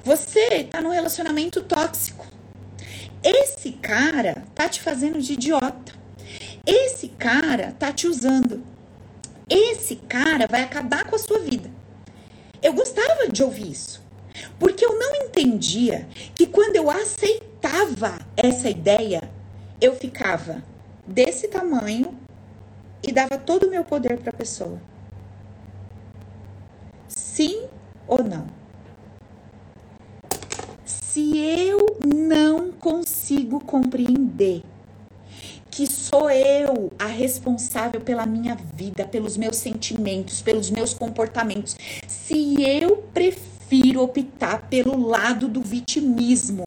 [0.03, 2.25] você tá num relacionamento tóxico.
[3.23, 5.93] Esse cara tá te fazendo de idiota.
[6.65, 8.63] Esse cara tá te usando.
[9.49, 11.71] Esse cara vai acabar com a sua vida.
[12.61, 14.01] Eu gostava de ouvir isso.
[14.59, 19.21] Porque eu não entendia que quando eu aceitava essa ideia,
[19.81, 20.63] eu ficava
[21.05, 22.17] desse tamanho
[23.01, 24.79] e dava todo o meu poder para a pessoa.
[27.07, 27.67] Sim
[28.07, 28.47] ou não?
[30.85, 34.63] Se eu não consigo compreender
[36.09, 41.75] sou eu a responsável pela minha vida, pelos meus sentimentos, pelos meus comportamentos.
[42.07, 46.65] Se eu prefiro optar pelo lado do vitimismo,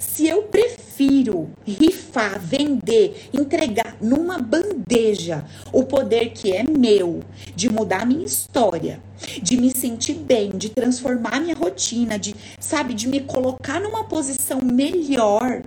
[0.00, 7.20] se eu prefiro rifar, vender, entregar numa bandeja o poder que é meu
[7.54, 8.98] de mudar minha história,
[9.42, 14.62] de me sentir bem, de transformar minha rotina, de, sabe, de me colocar numa posição
[14.62, 15.62] melhor,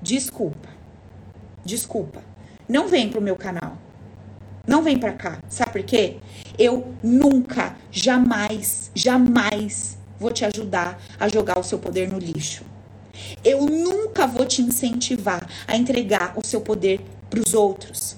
[0.00, 0.75] desculpa.
[1.66, 2.22] Desculpa.
[2.68, 3.76] Não vem pro meu canal.
[4.66, 5.40] Não vem pra cá.
[5.48, 6.16] Sabe por quê?
[6.56, 12.64] Eu nunca, jamais, jamais vou te ajudar a jogar o seu poder no lixo.
[13.44, 18.16] Eu nunca vou te incentivar a entregar o seu poder para os outros.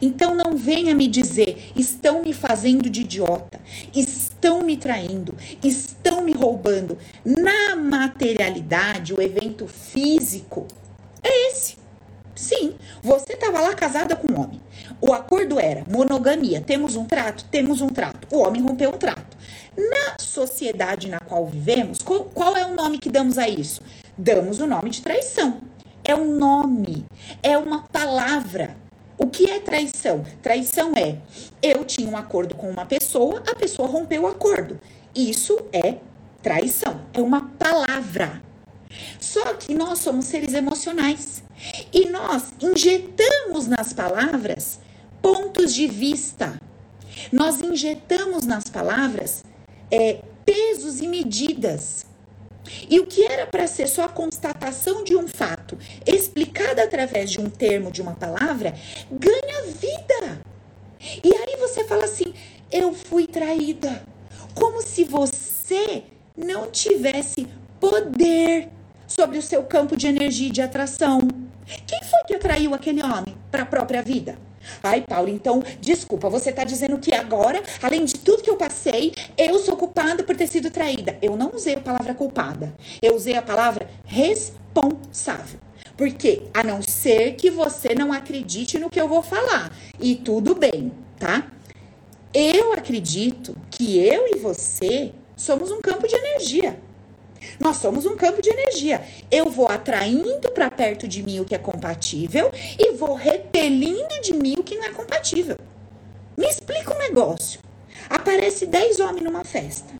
[0.00, 3.60] Então não venha me dizer, estão me fazendo de idiota,
[3.94, 6.98] estão me traindo, estão me roubando.
[7.24, 10.66] Na materialidade, o evento físico
[11.22, 11.83] é esse.
[12.34, 14.60] Sim, você estava lá casada com um homem.
[15.00, 16.60] O acordo era monogamia.
[16.60, 17.44] Temos um trato?
[17.44, 18.26] Temos um trato.
[18.34, 19.36] O homem rompeu o trato.
[19.76, 23.80] Na sociedade na qual vivemos, qual, qual é o nome que damos a isso?
[24.16, 25.60] Damos o nome de traição.
[26.04, 27.06] É um nome,
[27.42, 28.76] é uma palavra.
[29.16, 30.24] O que é traição?
[30.42, 31.18] Traição é
[31.62, 34.78] eu tinha um acordo com uma pessoa, a pessoa rompeu o acordo.
[35.14, 35.96] Isso é
[36.42, 37.00] traição.
[37.12, 38.42] É uma palavra.
[39.20, 41.43] Só que nós somos seres emocionais.
[41.92, 44.80] E nós injetamos nas palavras
[45.22, 46.60] pontos de vista.
[47.32, 49.44] Nós injetamos nas palavras
[49.90, 52.04] é, pesos e medidas.
[52.88, 57.40] E o que era para ser só a constatação de um fato, explicada através de
[57.40, 58.74] um termo, de uma palavra,
[59.10, 60.40] ganha vida.
[61.22, 62.32] E aí você fala assim:
[62.70, 64.02] eu fui traída.
[64.54, 66.04] Como se você
[66.36, 67.46] não tivesse
[67.78, 68.68] poder
[69.06, 71.20] sobre o seu campo de energia e de atração.
[71.86, 74.36] Quem foi que atraiu aquele homem para a própria vida?
[74.82, 79.12] Ai, Paulo, então, desculpa, você está dizendo que agora, além de tudo que eu passei,
[79.36, 81.18] eu sou culpada por ter sido traída.
[81.20, 82.74] Eu não usei a palavra culpada.
[83.02, 85.60] Eu usei a palavra responsável.
[85.96, 89.70] Porque, a não ser que você não acredite no que eu vou falar.
[90.00, 91.46] E tudo bem, tá?
[92.32, 96.80] Eu acredito que eu e você somos um campo de energia.
[97.60, 99.02] Nós somos um campo de energia.
[99.30, 104.34] Eu vou atraindo para perto de mim o que é compatível e vou repelindo de
[104.34, 105.56] mim o que não é compatível.
[106.36, 107.60] Me explica um negócio.
[108.08, 109.92] Aparece 10 homens numa festa.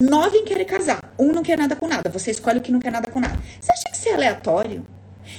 [0.00, 1.12] Nove querem casar.
[1.18, 2.08] Um não quer nada com nada.
[2.10, 3.38] Você escolhe o que não quer nada com nada.
[3.60, 4.86] Você acha que isso é aleatório?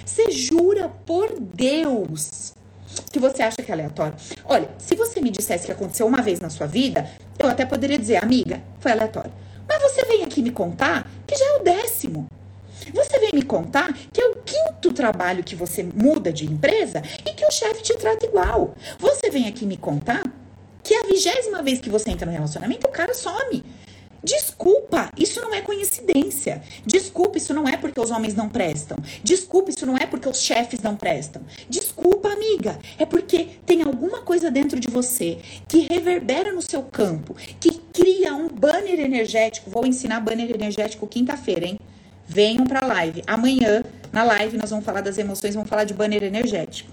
[0.05, 2.53] Você jura por Deus
[3.11, 4.15] que você acha que é aleatório?
[4.45, 7.97] Olha, se você me dissesse que aconteceu uma vez na sua vida, eu até poderia
[7.97, 9.31] dizer, amiga, foi aleatório.
[9.69, 12.27] Mas você vem aqui me contar que já é o décimo.
[12.91, 17.33] Você vem me contar que é o quinto trabalho que você muda de empresa e
[17.33, 18.73] que o chefe te trata igual.
[18.97, 20.23] Você vem aqui me contar
[20.83, 23.63] que é a vigésima vez que você entra no relacionamento, o cara some.
[24.23, 26.61] Desculpa, isso não é coincidência.
[26.85, 28.97] Desculpa, isso não é porque os homens não prestam.
[29.23, 31.41] Desculpa, isso não é porque os chefes não prestam.
[31.69, 37.35] Desculpa, amiga, é porque tem alguma coisa dentro de você que reverbera no seu campo,
[37.59, 39.69] que cria um banner energético.
[39.69, 41.79] Vou ensinar banner energético quinta-feira, hein?
[42.27, 43.23] Venham pra live.
[43.25, 46.91] Amanhã, na live, nós vamos falar das emoções, vamos falar de banner energético.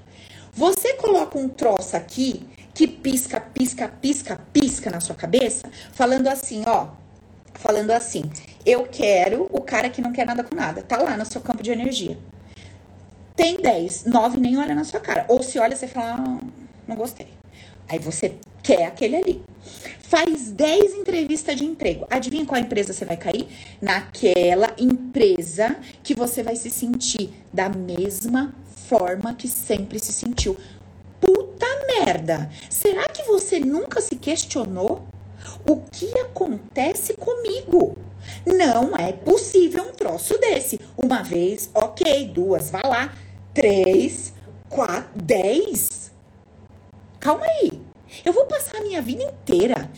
[0.53, 6.62] Você coloca um troço aqui que pisca, pisca, pisca, pisca na sua cabeça, falando assim,
[6.67, 6.89] ó,
[7.59, 8.31] falando assim:
[8.64, 10.83] eu quero o cara que não quer nada com nada.
[10.83, 12.19] Tá lá no seu campo de energia.
[13.37, 15.25] Tem 10, 9 nem olha na sua cara.
[15.29, 16.38] Ou se olha, você fala, ah,
[16.88, 17.29] não gostei.
[17.88, 19.42] Aí você quer aquele ali.
[20.01, 22.07] Faz 10 entrevistas de emprego.
[22.11, 23.47] Adivinha qual empresa você vai cair?
[23.81, 28.55] Naquela empresa que você vai se sentir da mesma
[28.88, 30.57] forma que sempre se sentiu.
[31.21, 32.51] Puta merda!
[32.71, 35.07] Será que você nunca se questionou
[35.68, 37.96] o que acontece comigo?
[38.44, 40.80] Não é possível um troço desse.
[40.96, 43.12] Uma vez, ok, duas, vá lá.
[43.54, 44.32] Três,
[44.68, 46.11] quatro, dez.
[47.20, 47.80] Calma aí.
[48.24, 49.90] Eu vou passar a minha vida inteira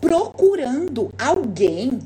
[0.00, 2.00] procurando alguém,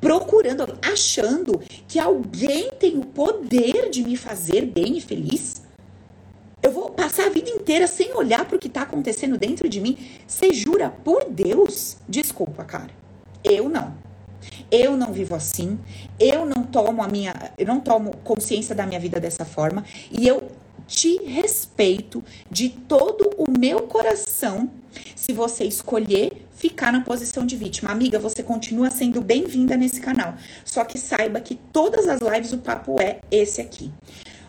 [0.00, 5.62] procurando, achando que alguém tem o poder de me fazer bem e feliz?
[6.62, 9.80] Eu vou passar a vida inteira sem olhar para o que está acontecendo dentro de
[9.80, 9.96] mim.
[10.26, 11.96] Você jura por Deus?
[12.08, 12.90] Desculpa, cara.
[13.42, 13.94] Eu não.
[14.70, 15.78] Eu não vivo assim.
[16.18, 20.26] Eu não tomo a minha, eu não tomo consciência da minha vida dessa forma e
[20.26, 20.50] eu
[20.86, 24.68] te respeito de todo o meu coração
[25.14, 27.90] se você escolher ficar na posição de vítima.
[27.90, 30.34] Amiga, você continua sendo bem-vinda nesse canal.
[30.64, 33.90] Só que saiba que todas as lives o papo é esse aqui.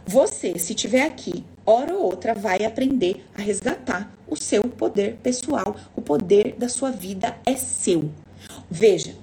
[0.05, 5.75] Você, se tiver aqui, hora ou outra, vai aprender a resgatar o seu poder pessoal.
[5.95, 8.09] O poder da sua vida é seu.
[8.69, 9.15] Veja,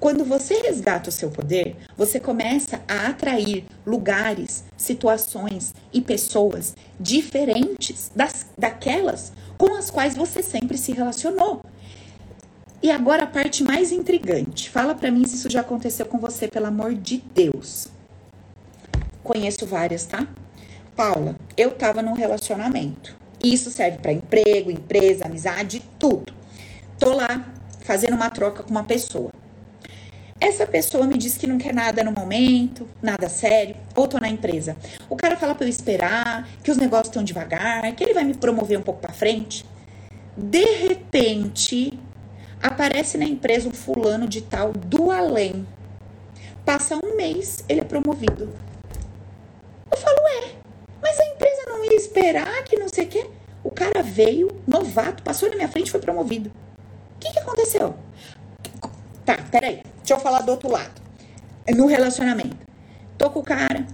[0.00, 8.10] quando você resgata o seu poder, você começa a atrair lugares, situações e pessoas diferentes
[8.14, 11.62] das, daquelas com as quais você sempre se relacionou.
[12.82, 14.68] E agora a parte mais intrigante.
[14.68, 17.88] Fala para mim se isso já aconteceu com você, pelo amor de Deus.
[19.22, 20.28] Conheço várias, tá?
[20.96, 23.16] Paula, eu tava num relacionamento.
[23.42, 26.32] Isso serve para emprego, empresa, amizade, tudo.
[26.98, 29.30] Tô lá fazendo uma troca com uma pessoa.
[30.40, 34.28] Essa pessoa me diz que não quer nada no momento, nada sério, ou tô na
[34.28, 34.76] empresa.
[35.08, 38.34] O cara fala para eu esperar, que os negócios estão devagar, que ele vai me
[38.34, 39.64] promover um pouco para frente.
[40.36, 41.98] De repente,
[42.62, 45.66] aparece na empresa um fulano de tal do além.
[46.64, 48.52] Passa um mês, ele é promovido.
[49.90, 50.63] Eu falo, é,
[51.04, 53.26] mas a empresa não ia esperar que não sei o quê.
[53.62, 56.50] O cara veio, novato, passou na minha frente e foi promovido.
[57.16, 57.94] O que, que aconteceu?
[59.22, 59.82] Tá, peraí.
[59.98, 61.02] Deixa eu falar do outro lado.
[61.76, 62.56] No relacionamento.
[63.18, 63.86] Tô com o cara.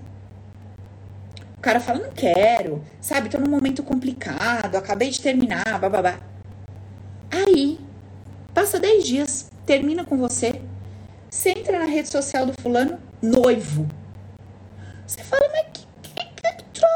[1.59, 2.85] O cara fala, não quero.
[3.01, 4.77] Sabe, tô num momento complicado.
[4.77, 6.21] Acabei de terminar, bababá.
[7.29, 7.79] Aí,
[8.55, 10.61] passa 10 dias, termina com você.
[11.29, 13.89] Você entra na rede social do fulano, noivo.
[15.07, 15.70] Você fala, mas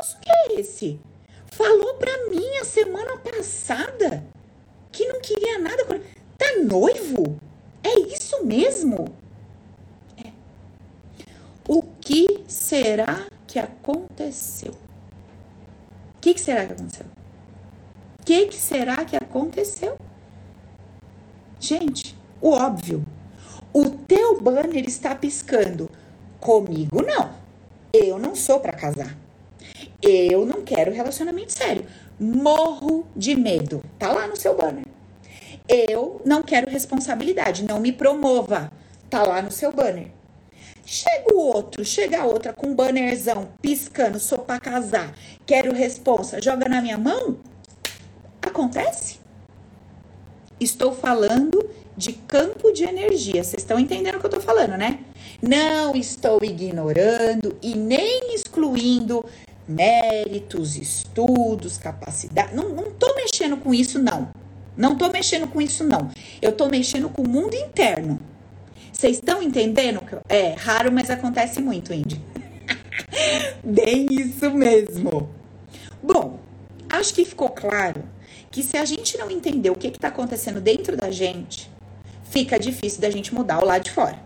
[0.05, 1.01] troço que é esse?
[1.47, 4.25] Falou pra mim a semana passada
[4.93, 5.85] que não queria nada.
[5.85, 5.99] Com...
[6.37, 7.40] Tá noivo?
[7.83, 9.07] É isso mesmo?
[10.17, 10.31] É.
[11.67, 14.73] O que será que aconteceu?
[14.73, 17.07] O que, que será que aconteceu?
[18.21, 19.97] O que, que será que aconteceu?
[21.61, 23.05] Gente, o óbvio.
[23.73, 25.90] O teu banner está piscando.
[26.40, 27.35] Comigo não.
[27.93, 29.24] Eu não sou para casar.
[30.07, 31.87] Eu não quero relacionamento sério.
[32.21, 33.83] Morro de medo.
[33.99, 34.85] Tá lá no seu banner.
[35.67, 37.64] Eu não quero responsabilidade.
[37.64, 38.71] Não me promova.
[39.09, 40.09] Tá lá no seu banner.
[40.85, 45.14] Chega o outro, chega a outra com um bannerzão piscando, sou pra casar,
[45.47, 47.38] quero responsa, joga na minha mão?
[48.43, 49.19] Acontece?
[50.61, 53.43] Estou falando de campo de energia.
[53.43, 55.01] Vocês estão entendendo o que eu tô falando, né?
[55.41, 59.24] Não estou ignorando e nem excluindo
[59.69, 62.55] méritos, estudos, capacidade.
[62.55, 64.29] Não, não tô mexendo com isso, não.
[64.77, 66.11] Não tô mexendo com isso, não.
[66.43, 68.21] Eu tô mexendo com o mundo interno.
[68.93, 70.01] Vocês estão entendendo?
[70.29, 72.21] É raro, mas acontece muito, Indy.
[73.62, 75.29] Bem isso mesmo.
[76.03, 76.39] Bom,
[76.89, 78.05] acho que ficou claro
[78.51, 81.71] que se a gente não entender o que está acontecendo dentro da gente,
[82.25, 84.19] fica difícil da gente mudar o lado de fora.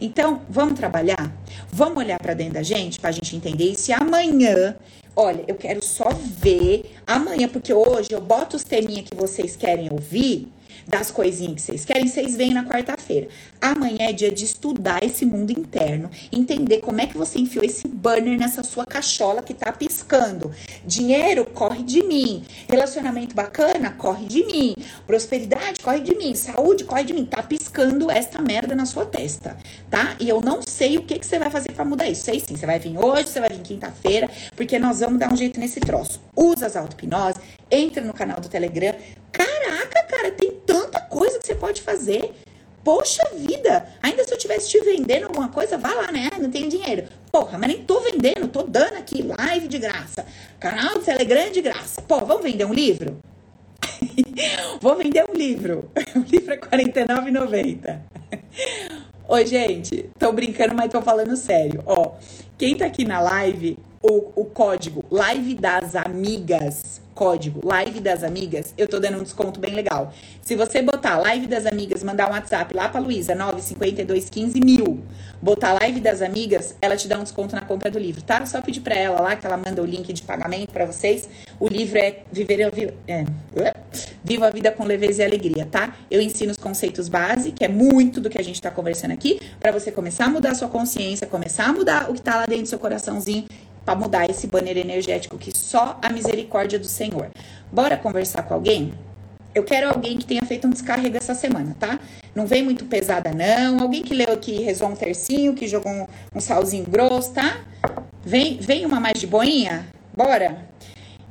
[0.00, 1.32] Então, vamos trabalhar?
[1.72, 4.76] Vamos olhar para dentro da gente para a gente entender e se amanhã
[5.14, 6.08] Olha, eu quero só
[6.38, 10.50] ver amanhã, porque hoje eu boto os teminha que vocês querem ouvir
[10.86, 13.28] das coisinhas que vocês querem, vocês vêm na quarta-feira.
[13.60, 17.86] Amanhã é dia de estudar esse mundo interno, entender como é que você enfiou esse
[17.86, 20.52] banner nessa sua cachola que tá piscando.
[20.84, 24.74] Dinheiro corre de mim, relacionamento bacana corre de mim,
[25.06, 27.24] prosperidade corre de mim, saúde corre de mim.
[27.24, 29.56] Tá piscando esta merda na sua testa,
[29.90, 30.16] tá?
[30.18, 32.24] E eu não sei o que, que você vai fazer para mudar isso.
[32.24, 35.36] Sei sim, você vai vir hoje, você vai vir quinta-feira, porque nós vamos dar um
[35.36, 36.20] jeito nesse troço.
[36.34, 37.38] Usa as auto-hipnose,
[37.70, 38.94] entra no canal do Telegram.
[39.30, 42.32] Caraca, cara, tem tanta coisa que você pode fazer.
[42.82, 46.30] Poxa vida, ainda se eu tivesse te vendendo alguma coisa, vá lá, né?
[46.40, 47.04] Não tenho dinheiro.
[47.30, 50.24] Porra, mas nem tô vendendo, tô dando aqui live de graça.
[50.58, 52.00] Canal do Telegram de graça.
[52.02, 53.18] Pô, vamos vender um livro?
[54.80, 55.90] Vou vender um livro.
[56.16, 58.00] O livro é R$ 49,90.
[59.28, 61.82] Oi, gente, tô brincando, mas tô falando sério.
[61.86, 62.14] Ó,
[62.56, 68.74] quem tá aqui na live, o, o código Live das Amigas código Live das Amigas,
[68.76, 70.12] eu tô dando um desconto bem legal.
[70.42, 75.00] Se você botar Live das Amigas, mandar um WhatsApp lá pra Luísa, 95215 mil,
[75.40, 78.44] botar Live das Amigas, ela te dá um desconto na compra do livro, tá?
[78.46, 81.28] Só pedir pra ela lá que ela manda o link de pagamento para vocês.
[81.60, 82.60] O livro é Viver
[83.06, 83.24] é,
[84.24, 85.94] Viva a Vida com Leveza e Alegria, tá?
[86.10, 89.40] Eu ensino os conceitos base, que é muito do que a gente tá conversando aqui,
[89.60, 92.46] para você começar a mudar a sua consciência, começar a mudar o que tá lá
[92.46, 93.46] dentro do seu coraçãozinho
[93.84, 97.30] para mudar esse banner energético que só a misericórdia do Senhor.
[97.70, 98.92] Bora conversar com alguém?
[99.54, 102.00] Eu quero alguém que tenha feito um descarrego essa semana, tá?
[102.34, 103.82] Não vem muito pesada, não.
[103.82, 107.60] Alguém que leu aqui, rezou um tercinho, que jogou um, um salzinho grosso, tá?
[108.24, 109.86] Vem, vem uma mais de boinha?
[110.16, 110.56] Bora?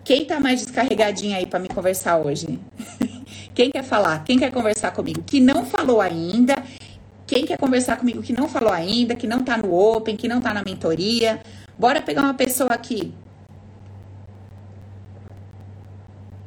[0.03, 2.59] Quem tá mais descarregadinha aí para me conversar hoje?
[3.55, 4.23] Quem quer falar?
[4.23, 5.23] Quem quer conversar comigo?
[5.23, 6.55] Que não falou ainda.
[7.25, 10.41] Quem quer conversar comigo que não falou ainda, que não tá no Open, que não
[10.41, 11.41] tá na mentoria?
[11.82, 13.11] Bora pegar uma pessoa aqui.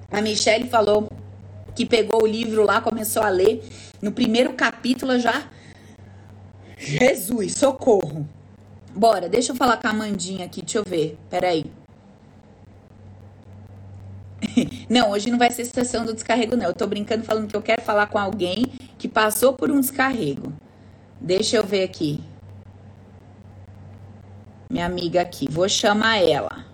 [0.08, 1.08] A Michelle falou
[1.74, 3.60] que pegou o livro lá, começou a ler.
[4.00, 5.50] No primeiro capítulo já.
[6.78, 8.28] Jesus, socorro.
[8.94, 11.18] Bora, deixa eu falar com a Amandinha aqui, deixa eu ver.
[11.28, 11.66] Peraí.
[14.88, 16.66] Não, hoje não vai ser sessão do descarrego, não.
[16.66, 18.66] Eu tô brincando falando que eu quero falar com alguém
[18.96, 20.52] que passou por um descarrego.
[21.20, 22.22] Deixa eu ver aqui
[24.70, 25.46] minha amiga aqui.
[25.50, 26.64] Vou chamar ela.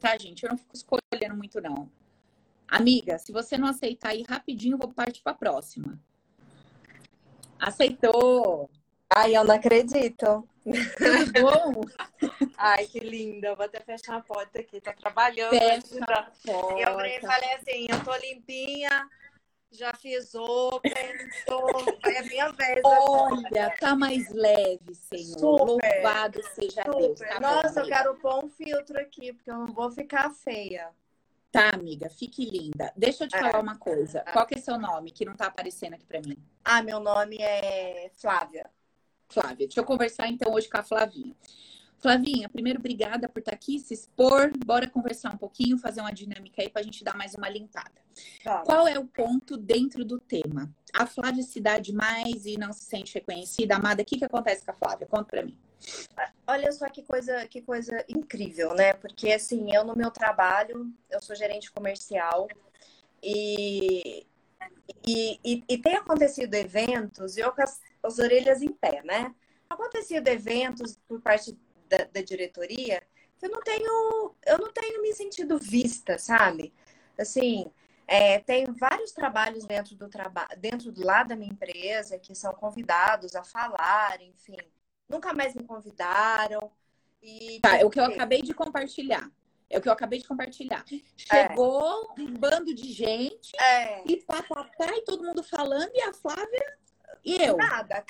[0.00, 0.44] Tá, gente?
[0.44, 1.90] Eu não fico escolhendo muito, não.
[2.66, 5.98] Amiga, se você não aceitar aí rapidinho, eu vou partir para a próxima.
[7.58, 8.70] Aceitou!
[9.14, 10.46] Ai, eu não acredito.
[10.62, 11.84] Tudo bom?
[12.58, 13.54] Ai, que linda.
[13.54, 14.80] vou até fechar a porta aqui.
[14.80, 15.50] Tá trabalhando.
[15.50, 16.80] Fecha a porta.
[16.80, 19.08] Eu falei assim, eu tô limpinha,
[19.70, 20.92] já fiz open,
[21.46, 21.68] tô...
[22.08, 22.80] é a minha vez.
[22.84, 25.38] Olha, tá mais leve, Senhor.
[25.38, 26.98] Super, Louvado seja super.
[26.98, 27.20] Deus.
[27.20, 30.90] Tá Nossa, bom, eu quero pôr um filtro aqui, porque eu não vou ficar feia.
[31.50, 32.92] Tá, amiga, fique linda.
[32.96, 33.40] Deixa eu te é.
[33.40, 34.22] falar uma coisa.
[34.32, 36.36] Qual que é seu nome, que não tá aparecendo aqui pra mim?
[36.64, 38.70] Ah, meu nome é Flávia.
[39.28, 39.66] Flávia.
[39.66, 41.34] Deixa eu conversar então hoje com a Flavinha.
[42.00, 44.52] Flavinha, primeiro, obrigada por estar tá aqui, se expor.
[44.64, 47.90] Bora conversar um pouquinho, fazer uma dinâmica aí para a gente dar mais uma limpada.
[48.42, 48.62] Tá.
[48.62, 50.70] Qual é o ponto dentro do tema?
[50.94, 53.76] A Flávia se dá demais e não se sente reconhecida.
[53.76, 55.06] Amada, o que, que acontece com a Flávia?
[55.06, 55.58] Conta para mim.
[56.46, 58.94] Olha só que coisa, que coisa incrível, né?
[58.94, 62.48] Porque assim, eu no meu trabalho, eu sou gerente comercial
[63.22, 64.26] e,
[65.06, 69.34] e, e, e tem acontecido eventos e eu com as, as orelhas em pé, né?
[69.68, 71.56] Acontecido eventos por parte
[71.88, 73.02] da, da diretoria,
[73.40, 76.72] eu não tenho, eu não tenho me sentido vista, sabe?
[77.18, 77.70] Assim,
[78.06, 82.52] é, tem vários trabalhos dentro do trabalho, dentro do lado da minha empresa que são
[82.54, 84.56] convidados a falar, enfim.
[85.08, 86.70] Nunca mais me convidaram.
[87.22, 89.30] E tá, é o que eu acabei de compartilhar.
[89.70, 90.84] É o que eu acabei de compartilhar.
[91.16, 92.22] Chegou é.
[92.22, 94.02] um bando de gente é.
[94.10, 96.78] e papapá, e todo mundo falando, e a Flávia
[97.24, 97.56] e eu?
[97.56, 98.04] Nada.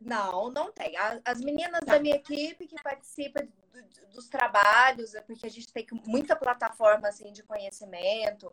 [0.00, 0.94] Não, não tem.
[1.24, 1.94] As meninas tá.
[1.94, 3.46] da minha equipe que participam
[4.12, 8.52] dos trabalhos, é porque a gente tem muita plataforma assim de conhecimento.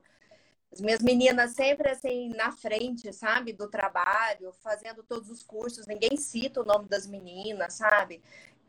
[0.72, 6.16] As minhas meninas sempre assim na frente, sabe, do trabalho, fazendo todos os cursos, ninguém
[6.16, 8.22] cita o nome das meninas, sabe?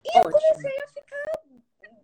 [0.04, 0.24] E Ótimo.
[0.24, 1.42] eu comecei a ficar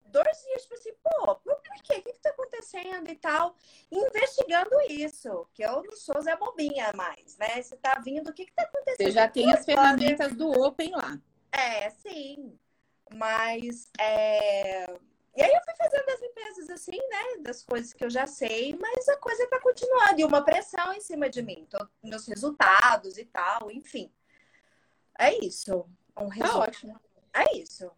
[0.08, 1.94] dois dias, tipo assim, pô, por, quê?
[1.98, 3.54] O que, que tá acontecendo e tal?
[3.90, 7.60] investigando isso, que eu não sou Zé Bobinha mais, né?
[7.60, 9.06] Você tá vindo, o que que tá acontecendo?
[9.06, 11.18] Você já tem as ferramentas do Open lá.
[11.52, 12.58] É, sim.
[13.14, 14.84] Mas, é...
[15.36, 17.42] E aí eu fui fazendo as limpezas assim, né?
[17.42, 20.20] Das coisas que eu já sei, mas a coisa tá continuando.
[20.20, 21.66] E uma pressão em cima de mim.
[21.70, 24.12] Tô, meus resultados e tal, enfim.
[25.18, 25.88] É isso.
[26.16, 26.58] Um Tá resumo.
[26.58, 27.00] ótimo.
[27.32, 27.90] É isso.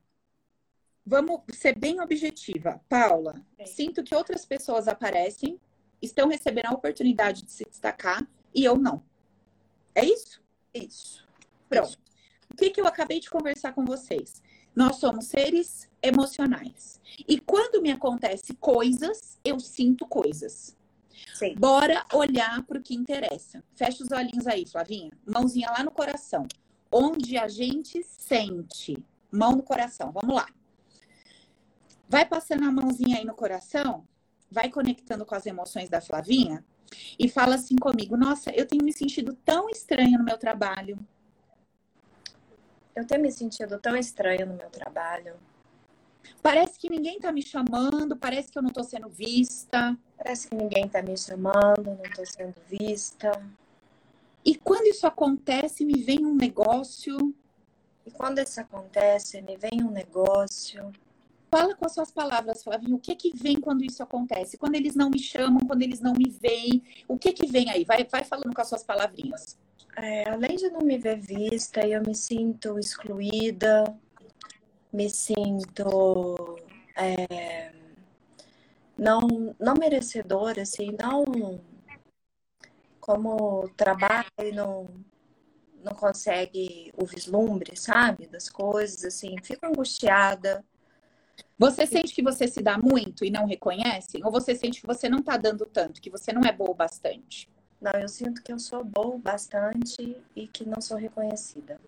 [1.11, 2.81] Vamos ser bem objetiva.
[2.89, 3.67] Paula, Sim.
[3.67, 5.59] sinto que outras pessoas aparecem,
[6.01, 9.03] estão recebendo a oportunidade de se destacar e eu não.
[9.93, 10.41] É isso?
[10.73, 11.27] Isso.
[11.69, 11.99] Pronto.
[12.49, 14.41] O que, que eu acabei de conversar com vocês?
[14.73, 17.01] Nós somos seres emocionais.
[17.27, 20.77] E quando me acontece coisas, eu sinto coisas.
[21.35, 21.57] Sim.
[21.57, 23.65] Bora olhar para o que interessa.
[23.75, 25.11] Fecha os olhinhos aí, Flavinha.
[25.27, 26.47] Mãozinha lá no coração.
[26.89, 28.97] Onde a gente sente.
[29.29, 30.13] Mão no coração.
[30.13, 30.47] Vamos lá.
[32.11, 34.05] Vai passando a mãozinha aí no coração.
[34.51, 36.65] Vai conectando com as emoções da Flavinha.
[37.17, 40.99] E fala assim comigo: Nossa, eu tenho me sentido tão estranha no meu trabalho.
[42.97, 45.35] Eu tenho me sentido tão estranha no meu trabalho.
[46.43, 49.97] Parece que ninguém tá me chamando, parece que eu não tô sendo vista.
[50.17, 53.31] Parece que ninguém tá me chamando, não tô sendo vista.
[54.45, 57.33] E quando isso acontece, me vem um negócio.
[58.05, 60.93] E quando isso acontece, me vem um negócio.
[61.51, 64.57] Fala com as suas palavras, Flavinho, o que que vem quando isso acontece?
[64.57, 67.85] Quando eles não me chamam, quando eles não me veem, o que que vem aí?
[67.85, 69.59] Vai, vai falando com as suas palavrinhas.
[69.97, 73.85] É, além de não me ver vista, eu me sinto excluída,
[74.93, 76.57] me sinto
[76.97, 77.73] é,
[78.97, 79.21] não,
[79.59, 81.61] não merecedora, assim, não
[83.01, 84.87] como trabalha e não,
[85.83, 90.65] não consegue o vislumbre, sabe, das coisas, assim, fico angustiada.
[91.61, 94.25] Você sente que você se dá muito e não reconhecem?
[94.25, 96.75] Ou você sente que você não tá dando tanto, que você não é boa o
[96.75, 97.51] bastante?
[97.79, 101.79] Não, eu sinto que eu sou boa bastante e que não sou reconhecida.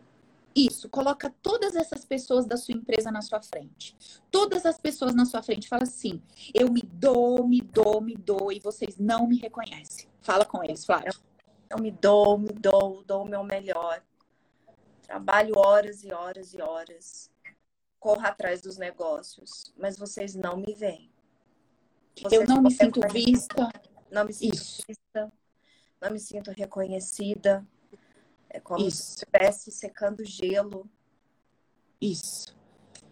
[0.54, 3.96] Isso, coloca todas essas pessoas da sua empresa na sua frente.
[4.30, 5.66] Todas as pessoas na sua frente.
[5.66, 6.20] Fala assim:
[6.52, 10.06] eu me dou, me dou, me dou, e vocês não me reconhecem.
[10.20, 11.14] Fala com eles, Flávio.
[11.70, 14.02] Eu me dou, me dou, dou o meu melhor.
[15.00, 17.31] Trabalho horas e horas e horas.
[18.02, 21.08] Corro atrás dos negócios, mas vocês não me veem.
[22.16, 23.72] Eu Vocês não me sinto vista.
[24.10, 24.82] Não me sinto Isso.
[24.88, 25.32] vista,
[26.00, 27.64] não me sinto reconhecida.
[28.50, 29.10] É como se Isso.
[29.10, 30.90] estivesse secando gelo.
[32.00, 32.56] Isso.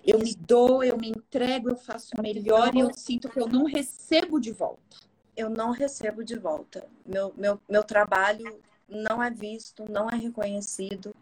[0.05, 3.47] Eu me dou, eu me entrego, eu faço o melhor e eu sinto que eu
[3.47, 4.97] não recebo de volta.
[5.37, 6.85] Eu não recebo de volta.
[7.07, 11.15] Meu, meu, meu trabalho não é visto, não é reconhecido.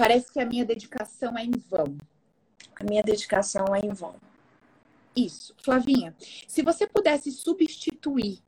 [0.00, 1.98] Parece que a minha dedicação é em vão.
[2.74, 4.14] A minha dedicação é em vão.
[5.14, 5.54] Isso.
[5.62, 6.16] Flavinha,
[6.48, 8.38] se você pudesse substituir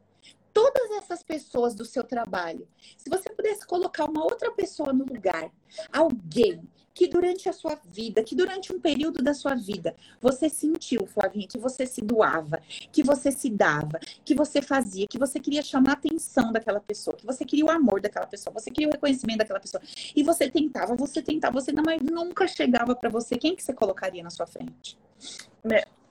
[0.53, 5.51] todas essas pessoas do seu trabalho, se você pudesse colocar uma outra pessoa no lugar,
[5.93, 6.63] alguém
[6.95, 11.49] que durante a sua vida, que durante um período da sua vida, você sentiu, Flavinha,
[11.49, 15.91] que você se doava, que você se dava, que você fazia, que você queria chamar
[15.91, 19.39] a atenção daquela pessoa, que você queria o amor daquela pessoa, você queria o reconhecimento
[19.39, 19.83] daquela pessoa.
[20.15, 23.37] E você tentava, você tentava, você não, mas nunca chegava para você.
[23.37, 24.99] Quem que você colocaria na sua frente?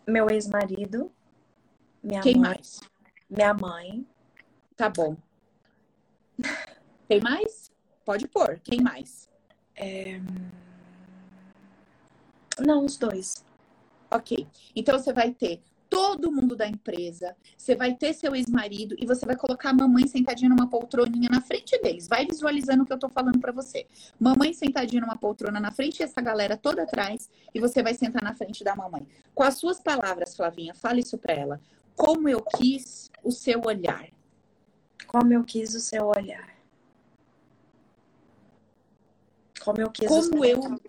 [0.08, 1.12] Meu ex-marido,
[2.04, 2.80] minha Quem mãe, mais?
[3.30, 4.06] minha mãe,
[4.82, 5.16] Tá bom.
[7.08, 7.72] Tem mais?
[8.04, 8.60] Pode pôr.
[8.64, 9.30] Quem mais?
[12.60, 13.46] não, os dois.
[14.10, 14.48] Ok.
[14.76, 19.24] Então você vai ter todo mundo da empresa, você vai ter seu ex-marido e você
[19.24, 22.08] vai colocar a mamãe sentadinha numa poltroninha na frente deles.
[22.08, 23.86] Vai visualizando o que eu tô falando pra você.
[24.20, 28.24] Mamãe sentadinha numa poltrona na frente e essa galera toda atrás e você vai sentar
[28.24, 29.08] na frente da mamãe.
[29.36, 31.62] Com as suas palavras, Flavinha, fala isso pra ela.
[31.96, 34.10] Como eu quis o seu olhar.
[35.12, 36.56] Como eu quis o seu olhar.
[39.60, 40.82] Como eu quis o como seu eu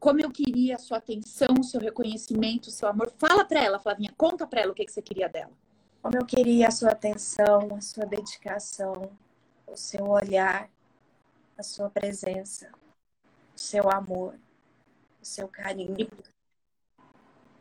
[0.00, 3.12] como eu queria a sua atenção, o seu reconhecimento, o seu amor.
[3.18, 5.52] Fala pra ela, Flavinha, conta pra ela o que, que você queria dela.
[6.00, 9.12] Como eu queria a sua atenção, a sua dedicação,
[9.66, 10.68] o seu olhar,
[11.56, 12.72] a sua presença,
[13.54, 14.34] o seu amor,
[15.20, 16.08] o seu carinho.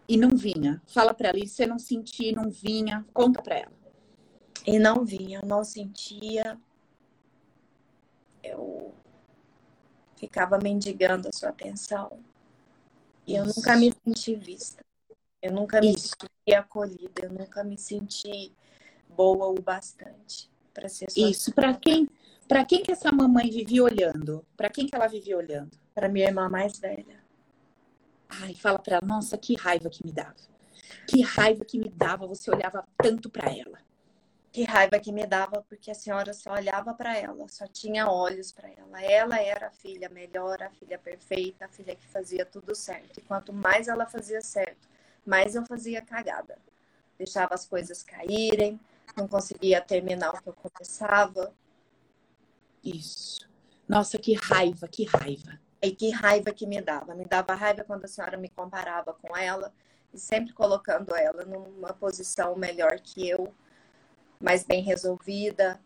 [0.08, 0.82] E não vinha.
[0.88, 3.81] Fala pra ela, e você não sentia, não vinha, conta pra ela.
[4.66, 6.58] E não vinha, eu não sentia.
[8.44, 8.94] Eu
[10.16, 12.20] ficava mendigando a sua atenção.
[13.26, 13.60] E eu Isso.
[13.60, 14.84] nunca me senti vista.
[15.42, 16.10] Eu nunca me Isso.
[16.20, 17.24] senti acolhida.
[17.24, 18.52] Eu nunca me senti
[19.10, 22.08] boa o bastante para ser sua Isso, pra quem,
[22.48, 24.46] para quem que essa mamãe vivia olhando?
[24.56, 25.82] Pra quem que ela vivia olhando?
[25.94, 27.20] para minha irmã mais velha.
[28.30, 30.36] Ai, fala pra ela, nossa, que raiva que me dava.
[31.08, 33.78] Que raiva que me dava, você olhava tanto pra ela.
[34.52, 38.52] Que raiva que me dava porque a senhora só olhava para ela, só tinha olhos
[38.52, 39.02] para ela.
[39.02, 43.18] Ela era a filha melhor, a filha perfeita, a filha que fazia tudo certo.
[43.18, 44.90] E quanto mais ela fazia certo,
[45.26, 46.58] mais eu fazia cagada.
[47.18, 48.78] Deixava as coisas caírem,
[49.16, 51.54] não conseguia terminar o que eu começava.
[52.84, 53.48] Isso.
[53.88, 55.60] Nossa, que raiva, que raiva.
[55.82, 57.16] E que raiva que me dava.
[57.16, 59.74] Me dava raiva quando a senhora me comparava com ela
[60.14, 63.54] e sempre colocando ela numa posição melhor que eu,
[64.42, 65.80] mais bem resolvida,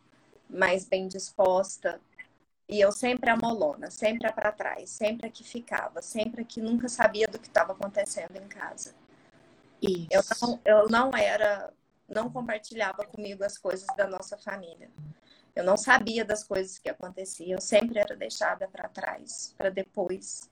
[0.49, 1.99] mais bem disposta.
[2.67, 6.45] E eu sempre a molona, sempre a para trás, sempre a que ficava, sempre a
[6.45, 8.95] que nunca sabia do que estava acontecendo em casa.
[9.81, 10.07] Isso.
[10.09, 11.71] Eu não, eu não era,
[12.09, 14.89] não compartilhava comigo as coisas da nossa família.
[15.55, 20.49] Eu não sabia das coisas que aconteciam, eu sempre era deixada para trás, para depois.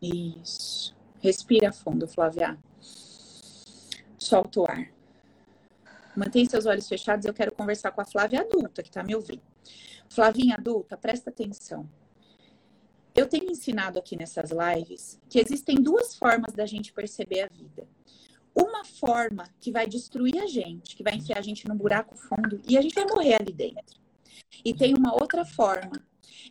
[0.00, 0.96] Isso.
[1.20, 2.58] Respira fundo, Flávia.
[4.18, 4.93] Solta o ar.
[6.16, 9.42] Mantém seus olhos fechados, eu quero conversar com a Flávia adulta que está me ouvindo.
[10.08, 11.88] Flavinha adulta, presta atenção.
[13.14, 17.86] Eu tenho ensinado aqui nessas lives que existem duas formas da gente perceber a vida.
[18.54, 22.60] Uma forma que vai destruir a gente, que vai enfiar a gente num buraco fundo
[22.68, 24.00] e a gente vai morrer ali dentro.
[24.64, 26.04] E tem uma outra forma.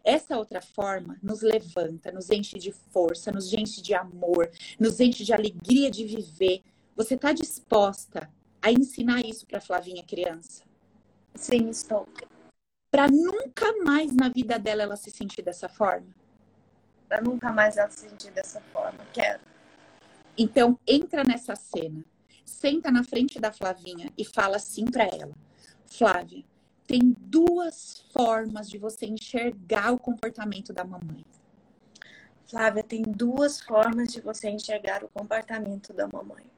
[0.04, 4.50] Essa outra forma nos levanta, nos enche de força, nos enche de amor,
[4.80, 6.62] nos enche de alegria de viver.
[6.96, 8.30] Você está disposta
[8.64, 10.64] a ensinar isso para Flavinha criança?
[11.36, 12.08] Sim, estou.
[12.90, 16.08] Para nunca mais na vida dela ela se sentir dessa forma?
[17.10, 19.00] Para nunca mais ela se sentir dessa forma.
[19.12, 19.42] Quero.
[20.38, 22.06] Então, entra nessa cena,
[22.46, 25.34] senta na frente da Flavinha e fala assim para ela:
[25.86, 26.46] Flávia,
[26.88, 31.26] tem duas formas de você enxergar o comportamento da mamãe.
[32.48, 36.53] Flávia, tem duas formas de você enxergar o comportamento da mamãe.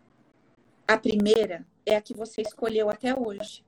[0.88, 3.64] A primeira é a que você escolheu até hoje.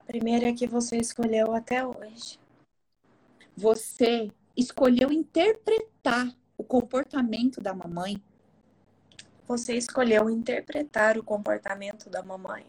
[0.00, 2.38] A primeira é a que você escolheu até hoje.
[3.56, 8.22] Você escolheu interpretar o comportamento da mamãe
[9.46, 12.66] você escolheu interpretar o comportamento da mamãe.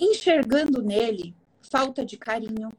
[0.00, 1.32] Enxergando nele
[1.62, 2.72] falta de carinho.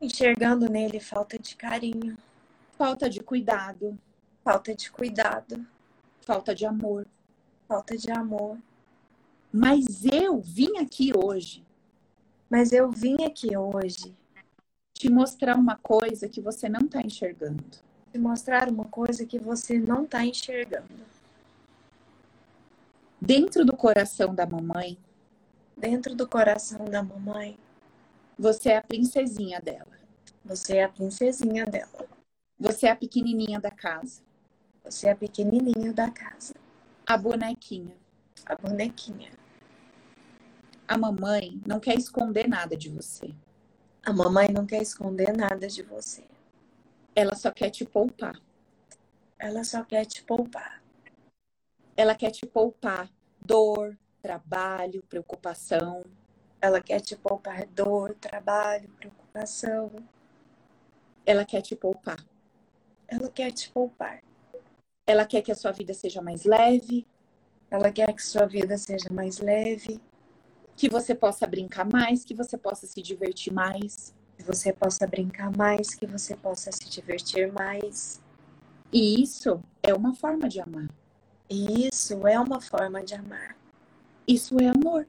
[0.00, 2.16] Enxergando nele falta de carinho.
[2.78, 3.98] Falta de cuidado.
[4.42, 5.66] Falta de cuidado.
[6.22, 7.06] Falta de amor.
[7.68, 8.56] Falta de amor.
[9.52, 11.64] Mas eu vim aqui hoje.
[12.48, 14.16] Mas eu vim aqui hoje.
[14.94, 17.64] Te mostrar uma coisa que você não está enxergando.
[18.12, 21.10] Te mostrar uma coisa que você não está enxergando
[23.20, 24.96] dentro do coração da mamãe.
[25.76, 27.58] Dentro do coração da mamãe.
[28.38, 29.98] Você é a princesinha dela.
[30.44, 32.06] Você é a princesinha dela.
[32.58, 34.22] Você é a pequenininha da casa.
[34.84, 36.54] Você é a pequenininha da casa.
[37.06, 37.96] A bonequinha.
[38.46, 39.30] A bonequinha.
[40.90, 43.32] A mamãe não quer esconder nada de você.
[44.02, 46.24] A mamãe não quer esconder nada de você.
[47.14, 48.34] Ela só quer te poupar.
[49.38, 50.82] Ela só quer te poupar.
[51.96, 53.08] Ela quer te poupar
[53.40, 56.02] dor, trabalho, preocupação.
[56.60, 59.92] Ela quer te poupar dor, trabalho, preocupação.
[61.24, 62.18] Ela quer te poupar.
[63.06, 64.24] Ela quer te poupar.
[65.06, 67.06] Ela quer que a sua vida seja mais leve.
[67.70, 70.00] Ela quer que sua vida seja mais leve.
[70.80, 74.14] Que você possa brincar mais, que você possa se divertir mais.
[74.38, 78.18] Que você possa brincar mais, que você possa se divertir mais.
[78.90, 80.88] E isso é uma forma de amar.
[81.50, 83.58] Isso é uma forma de amar.
[84.26, 85.06] Isso é amor.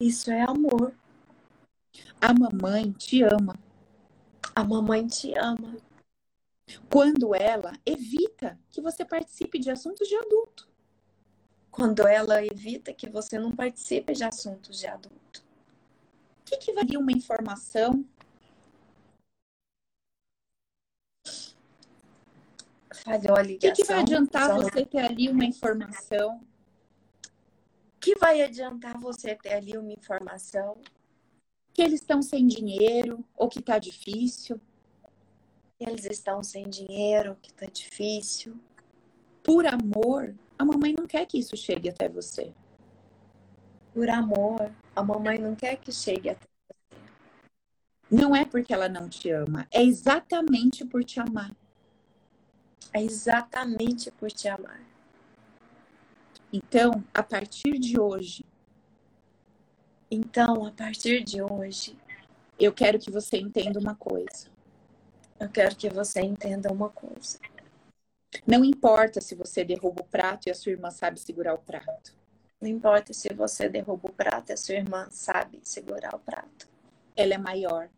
[0.00, 0.94] Isso é amor.
[2.18, 3.54] A mamãe te ama.
[4.54, 5.76] A mamãe te ama.
[6.88, 10.71] Quando ela evita que você participe de assuntos de adulto.
[11.72, 15.42] Quando ela evita que você não participe de assuntos de adulto.
[16.40, 18.04] O que, que valia uma informação
[23.02, 23.72] falhou a ligação.
[23.72, 26.40] O que, que vai adiantar você ter ali uma informação?
[28.02, 30.76] que vai adiantar você ter ali uma informação?
[31.72, 34.60] Que eles estão sem dinheiro ou que tá difícil.
[35.78, 38.56] Eles estão sem dinheiro, que tá difícil.
[39.42, 42.52] Por amor, a mamãe não quer que isso chegue até você.
[43.92, 47.00] Por amor, a mamãe não quer que chegue até você.
[48.10, 51.54] Não é porque ela não te ama, é exatamente por te amar
[52.92, 54.80] é exatamente por te amar.
[56.52, 58.44] Então, a partir de hoje,
[60.10, 61.96] então, a partir de hoje,
[62.58, 64.50] eu quero que você entenda uma coisa.
[65.40, 67.38] Eu quero que você entenda uma coisa.
[68.46, 72.16] Não importa se você derruba o prato e a sua irmã sabe segurar o prato.
[72.60, 76.68] Não importa se você derruba o prato e a sua irmã sabe segurar o prato.
[77.14, 77.88] Ela é maior.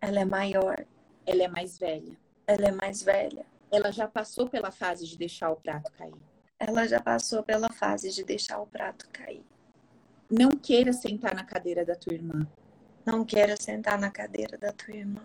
[0.00, 0.86] Ela é maior.
[1.26, 2.16] Ela é mais velha.
[2.46, 3.44] Ela é mais velha.
[3.70, 6.14] Ela já passou pela fase de deixar o prato cair.
[6.58, 9.44] Ela já passou pela fase de deixar o prato cair.
[10.30, 12.46] Não queira sentar na cadeira da tua irmã.
[13.04, 15.24] Não queira sentar na cadeira da tua irmã.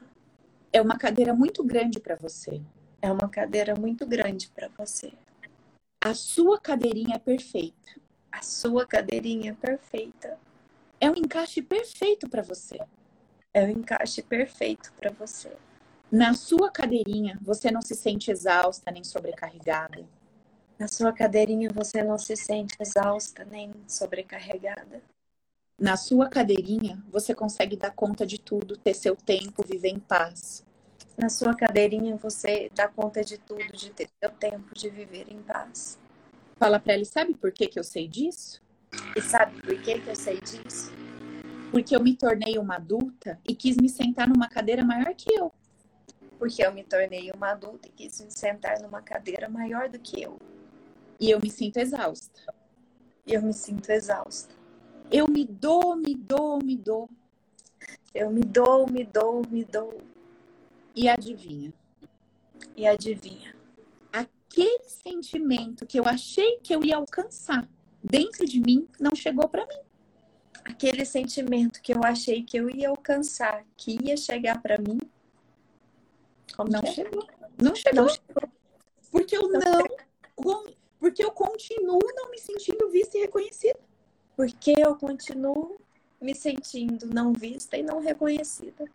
[0.72, 2.62] É uma cadeira muito grande para você.
[3.06, 5.14] É uma cadeira muito grande para você.
[6.04, 8.02] A sua cadeirinha é perfeita.
[8.32, 10.40] A sua cadeirinha é perfeita.
[11.00, 12.80] É um encaixe perfeito para você.
[13.54, 15.56] É o um encaixe perfeito para você.
[16.12, 20.04] Na sua cadeirinha, você não se sente exausta nem sobrecarregada.
[20.80, 25.00] Na sua cadeirinha, você não se sente exausta nem sobrecarregada.
[25.80, 30.66] Na sua cadeirinha, você consegue dar conta de tudo, ter seu tempo, viver em paz.
[31.18, 35.42] Na sua cadeirinha, você dá conta de tudo, de ter seu tempo, de viver em
[35.42, 35.98] paz.
[36.58, 38.62] Fala para ele, sabe por que, que eu sei disso?
[39.16, 40.92] E sabe por que, que eu sei disso?
[41.72, 45.54] Porque eu me tornei uma adulta e quis me sentar numa cadeira maior que eu.
[46.38, 50.22] Porque eu me tornei uma adulta e quis me sentar numa cadeira maior do que
[50.22, 50.38] eu.
[51.20, 52.42] E eu me sinto exausta.
[53.26, 54.54] Eu me sinto exausta.
[55.10, 57.10] Eu me dou, me dou, me dou.
[58.14, 59.98] Eu me dou, me dou, me dou.
[60.96, 61.74] E adivinha?
[62.76, 63.56] E adivinha?
[64.12, 67.68] Aquele sentimento que eu achei que eu ia alcançar
[68.02, 69.82] dentro de mim não chegou para mim.
[70.64, 74.98] Aquele sentimento que eu achei que eu ia alcançar, que ia chegar para mim,
[76.56, 77.28] Como não, chegou.
[77.62, 78.04] não chegou.
[78.04, 78.50] Não chegou.
[79.12, 79.84] Porque eu não,
[80.44, 83.80] não porque eu continuo não me sentindo vista e reconhecida.
[84.36, 85.80] Porque eu continuo
[86.20, 88.86] me sentindo não vista e não reconhecida.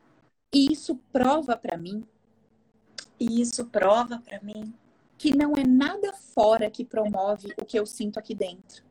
[0.53, 2.05] E isso prova para mim.
[3.19, 4.75] E isso prova para mim
[5.17, 8.83] que não é nada fora que promove o que eu sinto aqui dentro.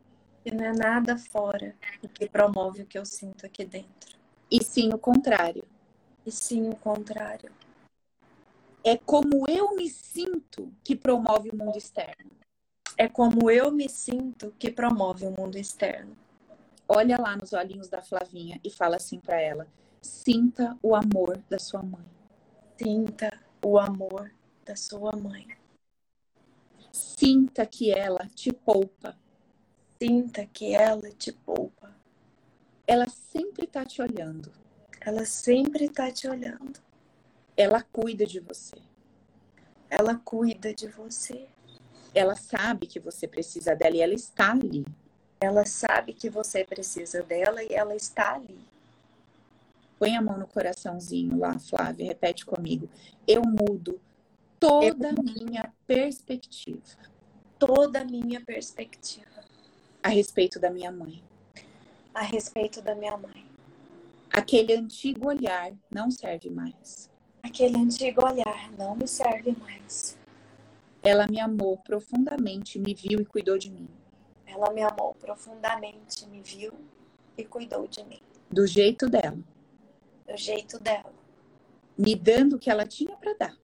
[0.43, 4.15] Que não é nada fora o que promove o que eu sinto aqui dentro.
[4.49, 5.63] E sim o contrário.
[6.25, 7.51] E sim o contrário.
[8.83, 12.31] É como eu me sinto que promove o mundo externo.
[12.95, 16.15] É como eu me sinto que promove o mundo externo.
[16.87, 19.67] Olha lá nos olhinhos da Flavinha e fala assim para ela:
[20.01, 22.05] Sinta o amor da sua mãe.
[22.77, 24.31] Sinta o amor
[24.65, 25.47] da sua mãe.
[26.91, 29.17] Sinta que ela te poupa.
[30.01, 31.93] Sinta que ela te poupa.
[32.87, 34.51] Ela sempre tá te olhando.
[35.01, 36.79] Ela sempre tá te olhando.
[37.57, 38.77] Ela cuida de você.
[39.89, 41.47] Ela cuida de você.
[42.13, 44.85] Ela sabe que você precisa dela e ela está ali.
[45.41, 48.59] Ela sabe que você precisa dela e ela está ali.
[49.99, 52.89] Põe a mão no coraçãozinho lá, Flávia, repete comigo.
[53.27, 53.99] Eu mudo
[54.57, 56.79] toda a minha perspectiva.
[57.59, 59.43] Toda a minha perspectiva.
[60.01, 61.21] A respeito da minha mãe.
[62.13, 63.45] A respeito da minha mãe.
[64.31, 67.11] Aquele antigo olhar não serve mais.
[67.43, 70.17] Aquele antigo olhar não me serve mais.
[71.03, 73.89] Ela me amou profundamente, me viu e cuidou de mim.
[74.45, 76.73] Ela me amou profundamente, me viu
[77.37, 78.21] e cuidou de mim.
[78.49, 79.37] Do jeito dela
[80.29, 81.11] do jeito dela.
[81.97, 83.57] Me dando o que ela tinha para dar.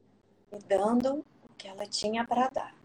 [0.52, 2.76] Me dando o que ela tinha para dar.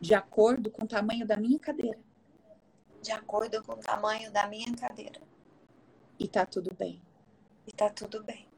[0.00, 1.98] De acordo com o tamanho da minha cadeira.
[3.00, 5.20] De acordo com o tamanho da minha cadeira.
[6.18, 7.00] E tá tudo bem.
[7.66, 8.48] E tá tudo bem.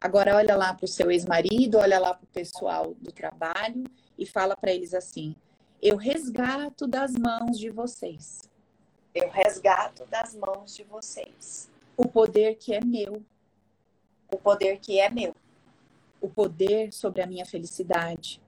[0.00, 3.84] Agora olha lá para o seu ex-marido, olha lá para o pessoal do trabalho
[4.18, 5.34] e fala para eles assim:
[5.80, 8.42] eu resgato das mãos de vocês.
[9.14, 13.22] Eu resgato das mãos de vocês o poder que é meu.
[14.32, 15.34] O poder que é meu.
[16.20, 18.40] O poder sobre a minha felicidade.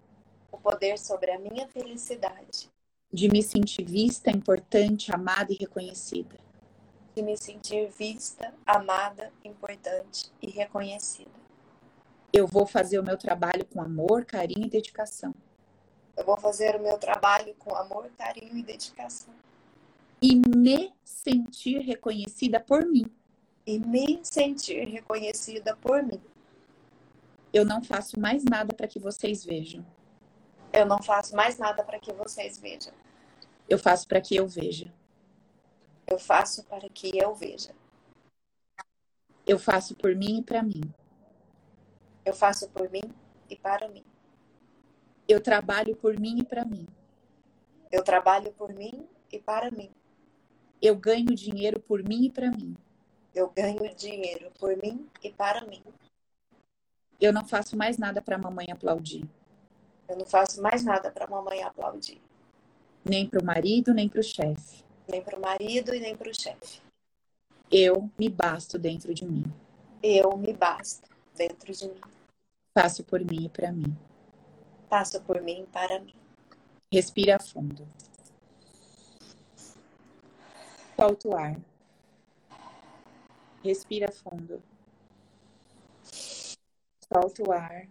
[0.51, 2.70] O poder sobre a minha felicidade.
[3.12, 6.36] De me sentir vista, importante, amada e reconhecida.
[7.14, 11.30] De me sentir vista, amada, importante e reconhecida.
[12.32, 15.32] Eu vou fazer o meu trabalho com amor, carinho e dedicação.
[16.16, 19.32] Eu vou fazer o meu trabalho com amor, carinho e dedicação.
[20.20, 23.07] E me sentir reconhecida por mim
[23.67, 26.23] e me sentir reconhecida por mim.
[27.53, 29.85] Eu não faço mais nada para que vocês vejam.
[30.73, 32.93] Eu não faço mais nada para que vocês vejam.
[33.69, 34.93] Eu faço para que eu veja.
[36.07, 37.75] Eu faço para que eu veja.
[39.45, 40.83] Eu faço por mim e para mim.
[42.25, 43.03] Eu faço por mim
[43.49, 44.05] e para mim.
[45.27, 46.87] Eu trabalho por mim e para mim.
[47.91, 49.91] Eu trabalho por mim e para mim.
[50.81, 52.77] Eu ganho dinheiro por mim e para mim.
[53.37, 55.82] Eu ganho dinheiro por mim e para mim.
[57.20, 59.28] Eu não faço mais nada para a mamãe aplaudir.
[60.09, 62.18] Eu não faço mais nada para a mamãe aplaudir.
[63.05, 64.82] Nem para o marido, nem para o chefe.
[65.07, 66.80] Nem para o marido e nem para o chefe.
[67.70, 69.45] Eu me basto dentro de mim.
[70.03, 71.07] Eu me basto
[71.37, 72.01] dentro de mim.
[72.72, 73.95] Faço por mim e para mim.
[74.89, 76.14] Faço por mim e para mim.
[76.91, 77.87] Respira fundo.
[80.97, 81.76] Solta o ar.
[83.67, 84.62] Respira fundo.
[87.12, 87.89] Solta o ar.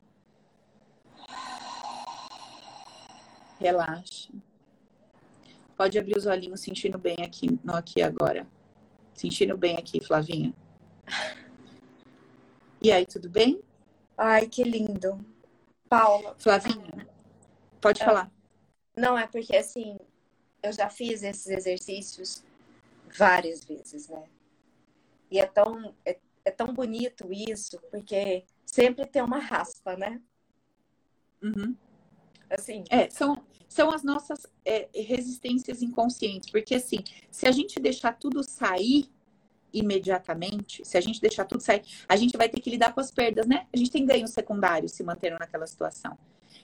[3.59, 4.31] Relaxa.
[5.75, 8.47] Pode abrir os olhinhos sentindo bem aqui, no aqui agora.
[9.13, 10.53] Sentindo bem aqui, Flavinha.
[12.81, 13.61] E aí, tudo bem?
[14.17, 15.19] Ai, que lindo.
[15.89, 16.35] Paula.
[16.37, 17.05] Flavinha,
[17.81, 18.05] pode é.
[18.05, 18.31] falar.
[18.95, 19.97] Não, é porque assim,
[20.63, 22.45] eu já fiz esses exercícios
[23.17, 24.23] várias vezes, né?
[25.29, 30.21] E é tão, é, é tão bonito isso, porque sempre tem uma raspa, né?
[31.41, 31.75] Uhum.
[32.49, 32.83] Assim.
[32.89, 36.49] É, são, são as nossas é, resistências inconscientes.
[36.49, 39.09] Porque, assim, se a gente deixar tudo sair
[39.73, 43.11] imediatamente, se a gente deixar tudo sair, a gente vai ter que lidar com as
[43.11, 43.67] perdas, né?
[43.73, 46.17] A gente tem ganhos secundários se mantendo naquela situação.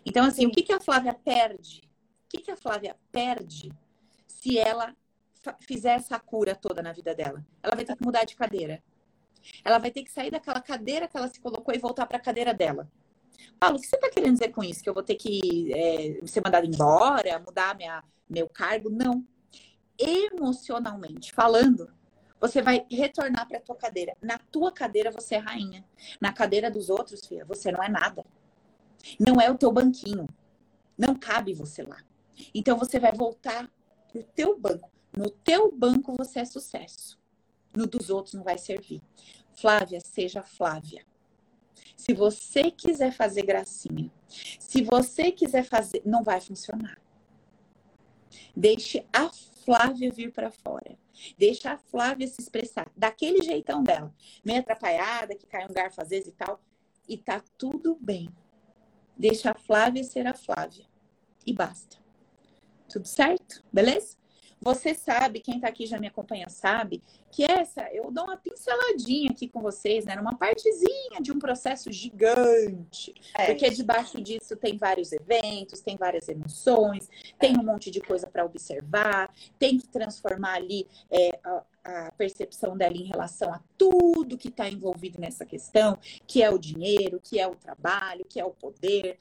[0.05, 0.47] Então, assim, Sim.
[0.47, 1.82] o que, que a Flávia perde?
[2.26, 3.72] O que, que a Flávia perde
[4.28, 4.95] se ela
[5.61, 7.45] fizer essa cura toda na vida dela?
[7.61, 8.81] Ela vai ter que mudar de cadeira.
[9.63, 12.21] Ela vai ter que sair daquela cadeira que ela se colocou e voltar para a
[12.21, 12.89] cadeira dela.
[13.59, 14.83] Paulo, o que você está querendo dizer com isso?
[14.83, 18.89] Que eu vou ter que é, ser mandada embora, mudar minha, meu cargo?
[18.89, 19.25] Não.
[19.97, 21.91] Emocionalmente falando,
[22.39, 24.15] você vai retornar para a tua cadeira.
[24.21, 25.85] Na tua cadeira você é rainha.
[26.19, 28.25] Na cadeira dos outros, filha, você não é nada.
[29.19, 30.27] Não é o teu banquinho.
[30.97, 31.97] Não cabe você lá.
[32.53, 33.69] Então você vai voltar
[34.11, 34.89] pro teu banco.
[35.16, 37.20] No teu banco você é sucesso.
[37.76, 39.01] No dos outros não vai servir.
[39.53, 41.05] Flávia, seja Flávia.
[41.95, 46.99] Se você quiser fazer gracinha, se você quiser fazer, não vai funcionar.
[48.55, 49.30] Deixe a
[49.64, 50.97] Flávia vir para fora.
[51.38, 56.09] Deixa a Flávia se expressar daquele jeitão dela, meio atrapalhada, que cai um garfo às
[56.09, 56.59] vezes e tal,
[57.07, 58.30] e tá tudo bem.
[59.16, 60.86] Deixa a Flávia ser a Flávia
[61.45, 61.97] e basta.
[62.89, 63.64] Tudo certo?
[63.72, 64.20] Beleza?
[64.62, 67.01] Você sabe, quem está aqui já me acompanha sabe,
[67.32, 70.16] que essa eu dou uma pinceladinha aqui com vocês, né?
[70.16, 73.14] Numa partezinha de um processo gigante.
[73.36, 73.47] É.
[73.47, 77.09] Porque debaixo disso tem vários eventos, tem várias emoções,
[77.39, 82.78] tem um monte de coisa para observar, tem que transformar ali é, a, a percepção
[82.78, 85.97] dela em relação a tudo que está envolvido nessa questão,
[86.28, 89.18] que é o dinheiro, que é o trabalho, que é o poder.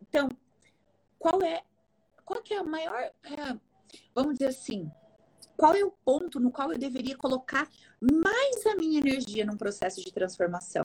[0.00, 0.28] Então,
[1.18, 1.62] qual é
[2.24, 3.12] qual que é a maior é,
[4.14, 4.90] vamos dizer assim,
[5.56, 7.68] qual é o ponto no qual eu deveria colocar
[8.00, 10.84] mais a minha energia num processo de transformação?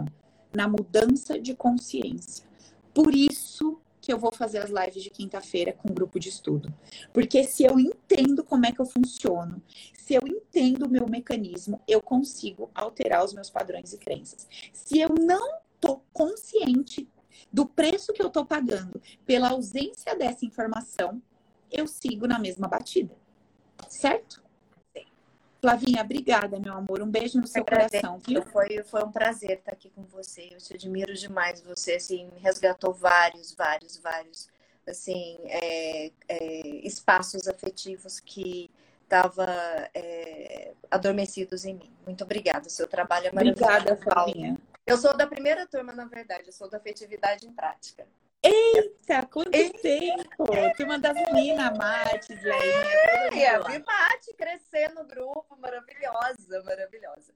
[0.54, 2.45] Na mudança de consciência.
[2.93, 6.74] Por isso que eu vou fazer as lives de quinta-feira com um grupo de estudo.
[7.14, 9.62] Porque se eu entendo como é que eu funciono,
[9.93, 14.47] se eu entendo o meu mecanismo, eu consigo alterar os meus padrões e crenças.
[14.74, 17.08] Se eu não tô consciente
[17.54, 21.22] do preço que eu tô pagando pela ausência dessa informação,
[21.72, 23.15] eu sigo na mesma batida.
[23.88, 24.43] Certo?
[24.95, 25.05] Sim.
[25.59, 27.01] Flavinha, obrigada, meu amor.
[27.01, 28.19] Um beijo no seu coração.
[28.19, 28.43] Viu?
[28.43, 30.49] Foi, foi um prazer estar aqui com você.
[30.51, 31.61] Eu te admiro demais.
[31.61, 34.49] Você, assim, resgatou vários, vários, vários,
[34.88, 38.69] assim, é, é, espaços afetivos que
[39.03, 39.45] estavam
[39.93, 41.91] é, adormecidos em mim.
[42.05, 42.67] Muito obrigada.
[42.67, 43.63] O seu trabalho é maravilhoso.
[43.63, 44.57] Obrigada, Flavinha.
[44.86, 46.47] Eu sou da primeira turma, na verdade.
[46.47, 48.07] Eu sou da afetividade em prática.
[48.43, 49.79] Eita, quanto Eita.
[49.79, 50.45] tempo!
[50.75, 52.49] Turma das meninas, Mate, Zé.
[53.27, 57.33] É, vi Mate crescer no grupo, maravilhosa, maravilhosa.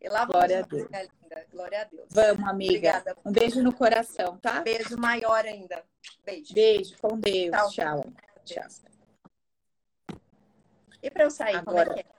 [0.00, 0.82] E lá Glória a Deus.
[0.84, 1.46] Linda.
[1.50, 2.08] Glória a Deus.
[2.10, 2.72] Vamos, amiga.
[2.72, 3.16] Obrigada.
[3.24, 4.60] Um beijo no coração, tá?
[4.60, 5.82] Beijo maior ainda.
[6.24, 6.54] Beijo.
[6.54, 7.50] Beijo, com Deus.
[7.72, 8.04] Tchau.
[8.44, 8.66] Tchau.
[8.66, 8.66] Tchau.
[11.02, 12.16] E para eu sair, Agora, como é que é?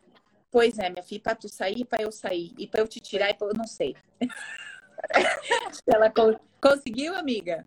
[0.51, 2.53] Pois é, minha filha, para tu sair, para eu sair.
[2.57, 3.95] E para eu te tirar, eu não sei.
[5.87, 6.11] Ela
[6.59, 7.65] conseguiu, amiga?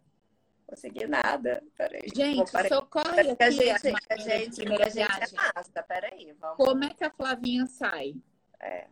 [0.71, 1.63] Consegui nada.
[1.77, 2.09] Peraí.
[2.15, 3.43] Gente, socorre aqui.
[3.43, 3.71] A gente,
[4.09, 5.83] a gente, a gente é massa.
[5.83, 6.57] Peraí, vamos.
[6.57, 8.15] Como é que a Flavinha sai?
[8.61, 8.87] É.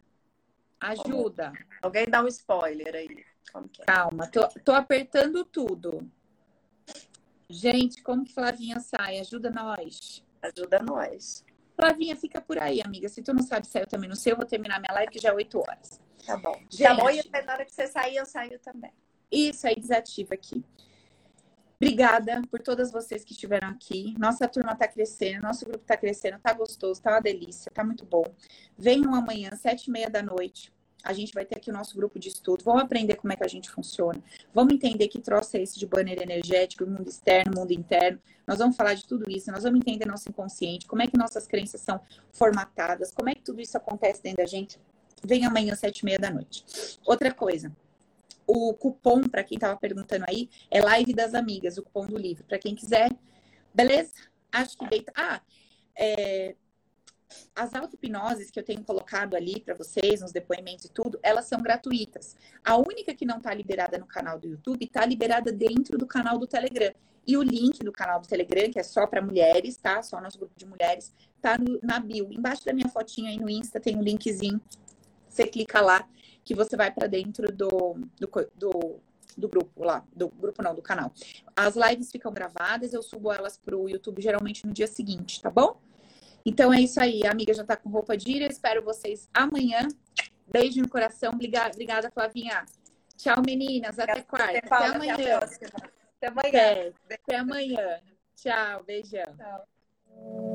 [0.80, 1.52] Ajuda.
[1.80, 3.08] Alguém dá um spoiler aí.
[3.08, 3.84] É?
[3.86, 6.10] Calma, tô, tô apertando tudo.
[7.48, 9.20] Gente, como que Flavinha sai?
[9.20, 10.24] Ajuda nós.
[10.42, 11.44] Ajuda nós.
[11.74, 13.08] Flavinha, fica por aí, amiga.
[13.08, 14.32] Se tu não sabe sair, eu também não sei.
[14.32, 16.00] Eu vou terminar minha live que já é 8 horas.
[16.26, 16.54] Tá bom.
[16.68, 18.92] Gente, tá bom, e na hora que você sair, eu saio também.
[19.30, 20.64] Isso aí, desativa aqui.
[21.80, 24.12] Obrigada por todas vocês que estiveram aqui.
[24.18, 28.04] Nossa turma está crescendo, nosso grupo está crescendo, está gostoso, está uma delícia, está muito
[28.04, 28.24] bom.
[28.76, 30.72] Venham amanhã, sete e meia da noite.
[31.04, 32.64] A gente vai ter aqui o nosso grupo de estudo.
[32.64, 34.20] Vamos aprender como é que a gente funciona.
[34.52, 38.18] Vamos entender que troço é esse de banner energético, mundo externo, mundo interno.
[38.44, 39.52] Nós vamos falar de tudo isso.
[39.52, 42.00] Nós vamos entender nosso inconsciente, como é que nossas crenças são
[42.32, 44.80] formatadas, como é que tudo isso acontece dentro da gente.
[45.22, 46.64] Vem amanhã, sete e meia da noite.
[47.06, 47.72] Outra coisa
[48.48, 52.44] o cupom, para quem estava perguntando aí, é Live das Amigas, o cupom do livro.
[52.44, 53.10] Para quem quiser,
[53.74, 54.14] beleza?
[54.50, 55.12] Acho que deita.
[55.14, 55.42] Ah,
[55.94, 56.56] é...
[57.54, 61.60] as auto-hipnoses que eu tenho colocado ali para vocês, nos depoimentos e tudo, elas são
[61.60, 62.34] gratuitas.
[62.64, 66.38] A única que não está liberada no canal do YouTube está liberada dentro do canal
[66.38, 66.94] do Telegram.
[67.26, 70.02] E o link do canal do Telegram, que é só para mulheres, tá?
[70.02, 72.32] Só nosso grupo de mulheres, tá no, na bio.
[72.32, 74.58] Embaixo da minha fotinha aí no Insta tem um linkzinho.
[75.28, 76.08] Você clica lá
[76.48, 77.68] que você vai para dentro do,
[78.18, 79.00] do, do,
[79.36, 80.02] do, grupo lá.
[80.16, 81.12] Do grupo não, do canal.
[81.54, 85.78] As lives ficam gravadas, eu subo elas pro YouTube geralmente no dia seguinte, tá bom?
[86.46, 87.20] Então é isso aí.
[87.26, 88.50] A amiga já tá com roupa de ir.
[88.50, 89.86] Espero vocês amanhã.
[90.50, 91.34] Beijo no coração.
[91.34, 92.64] Obrigada, obrigada Flavinha.
[93.18, 93.98] Tchau, meninas.
[93.98, 94.56] Até quarta.
[94.56, 95.14] Até, até amanhã.
[95.14, 96.48] Até amanhã.
[96.48, 98.00] Até, até amanhã.
[98.34, 99.36] Tchau, beijão.
[99.36, 100.47] Tchau.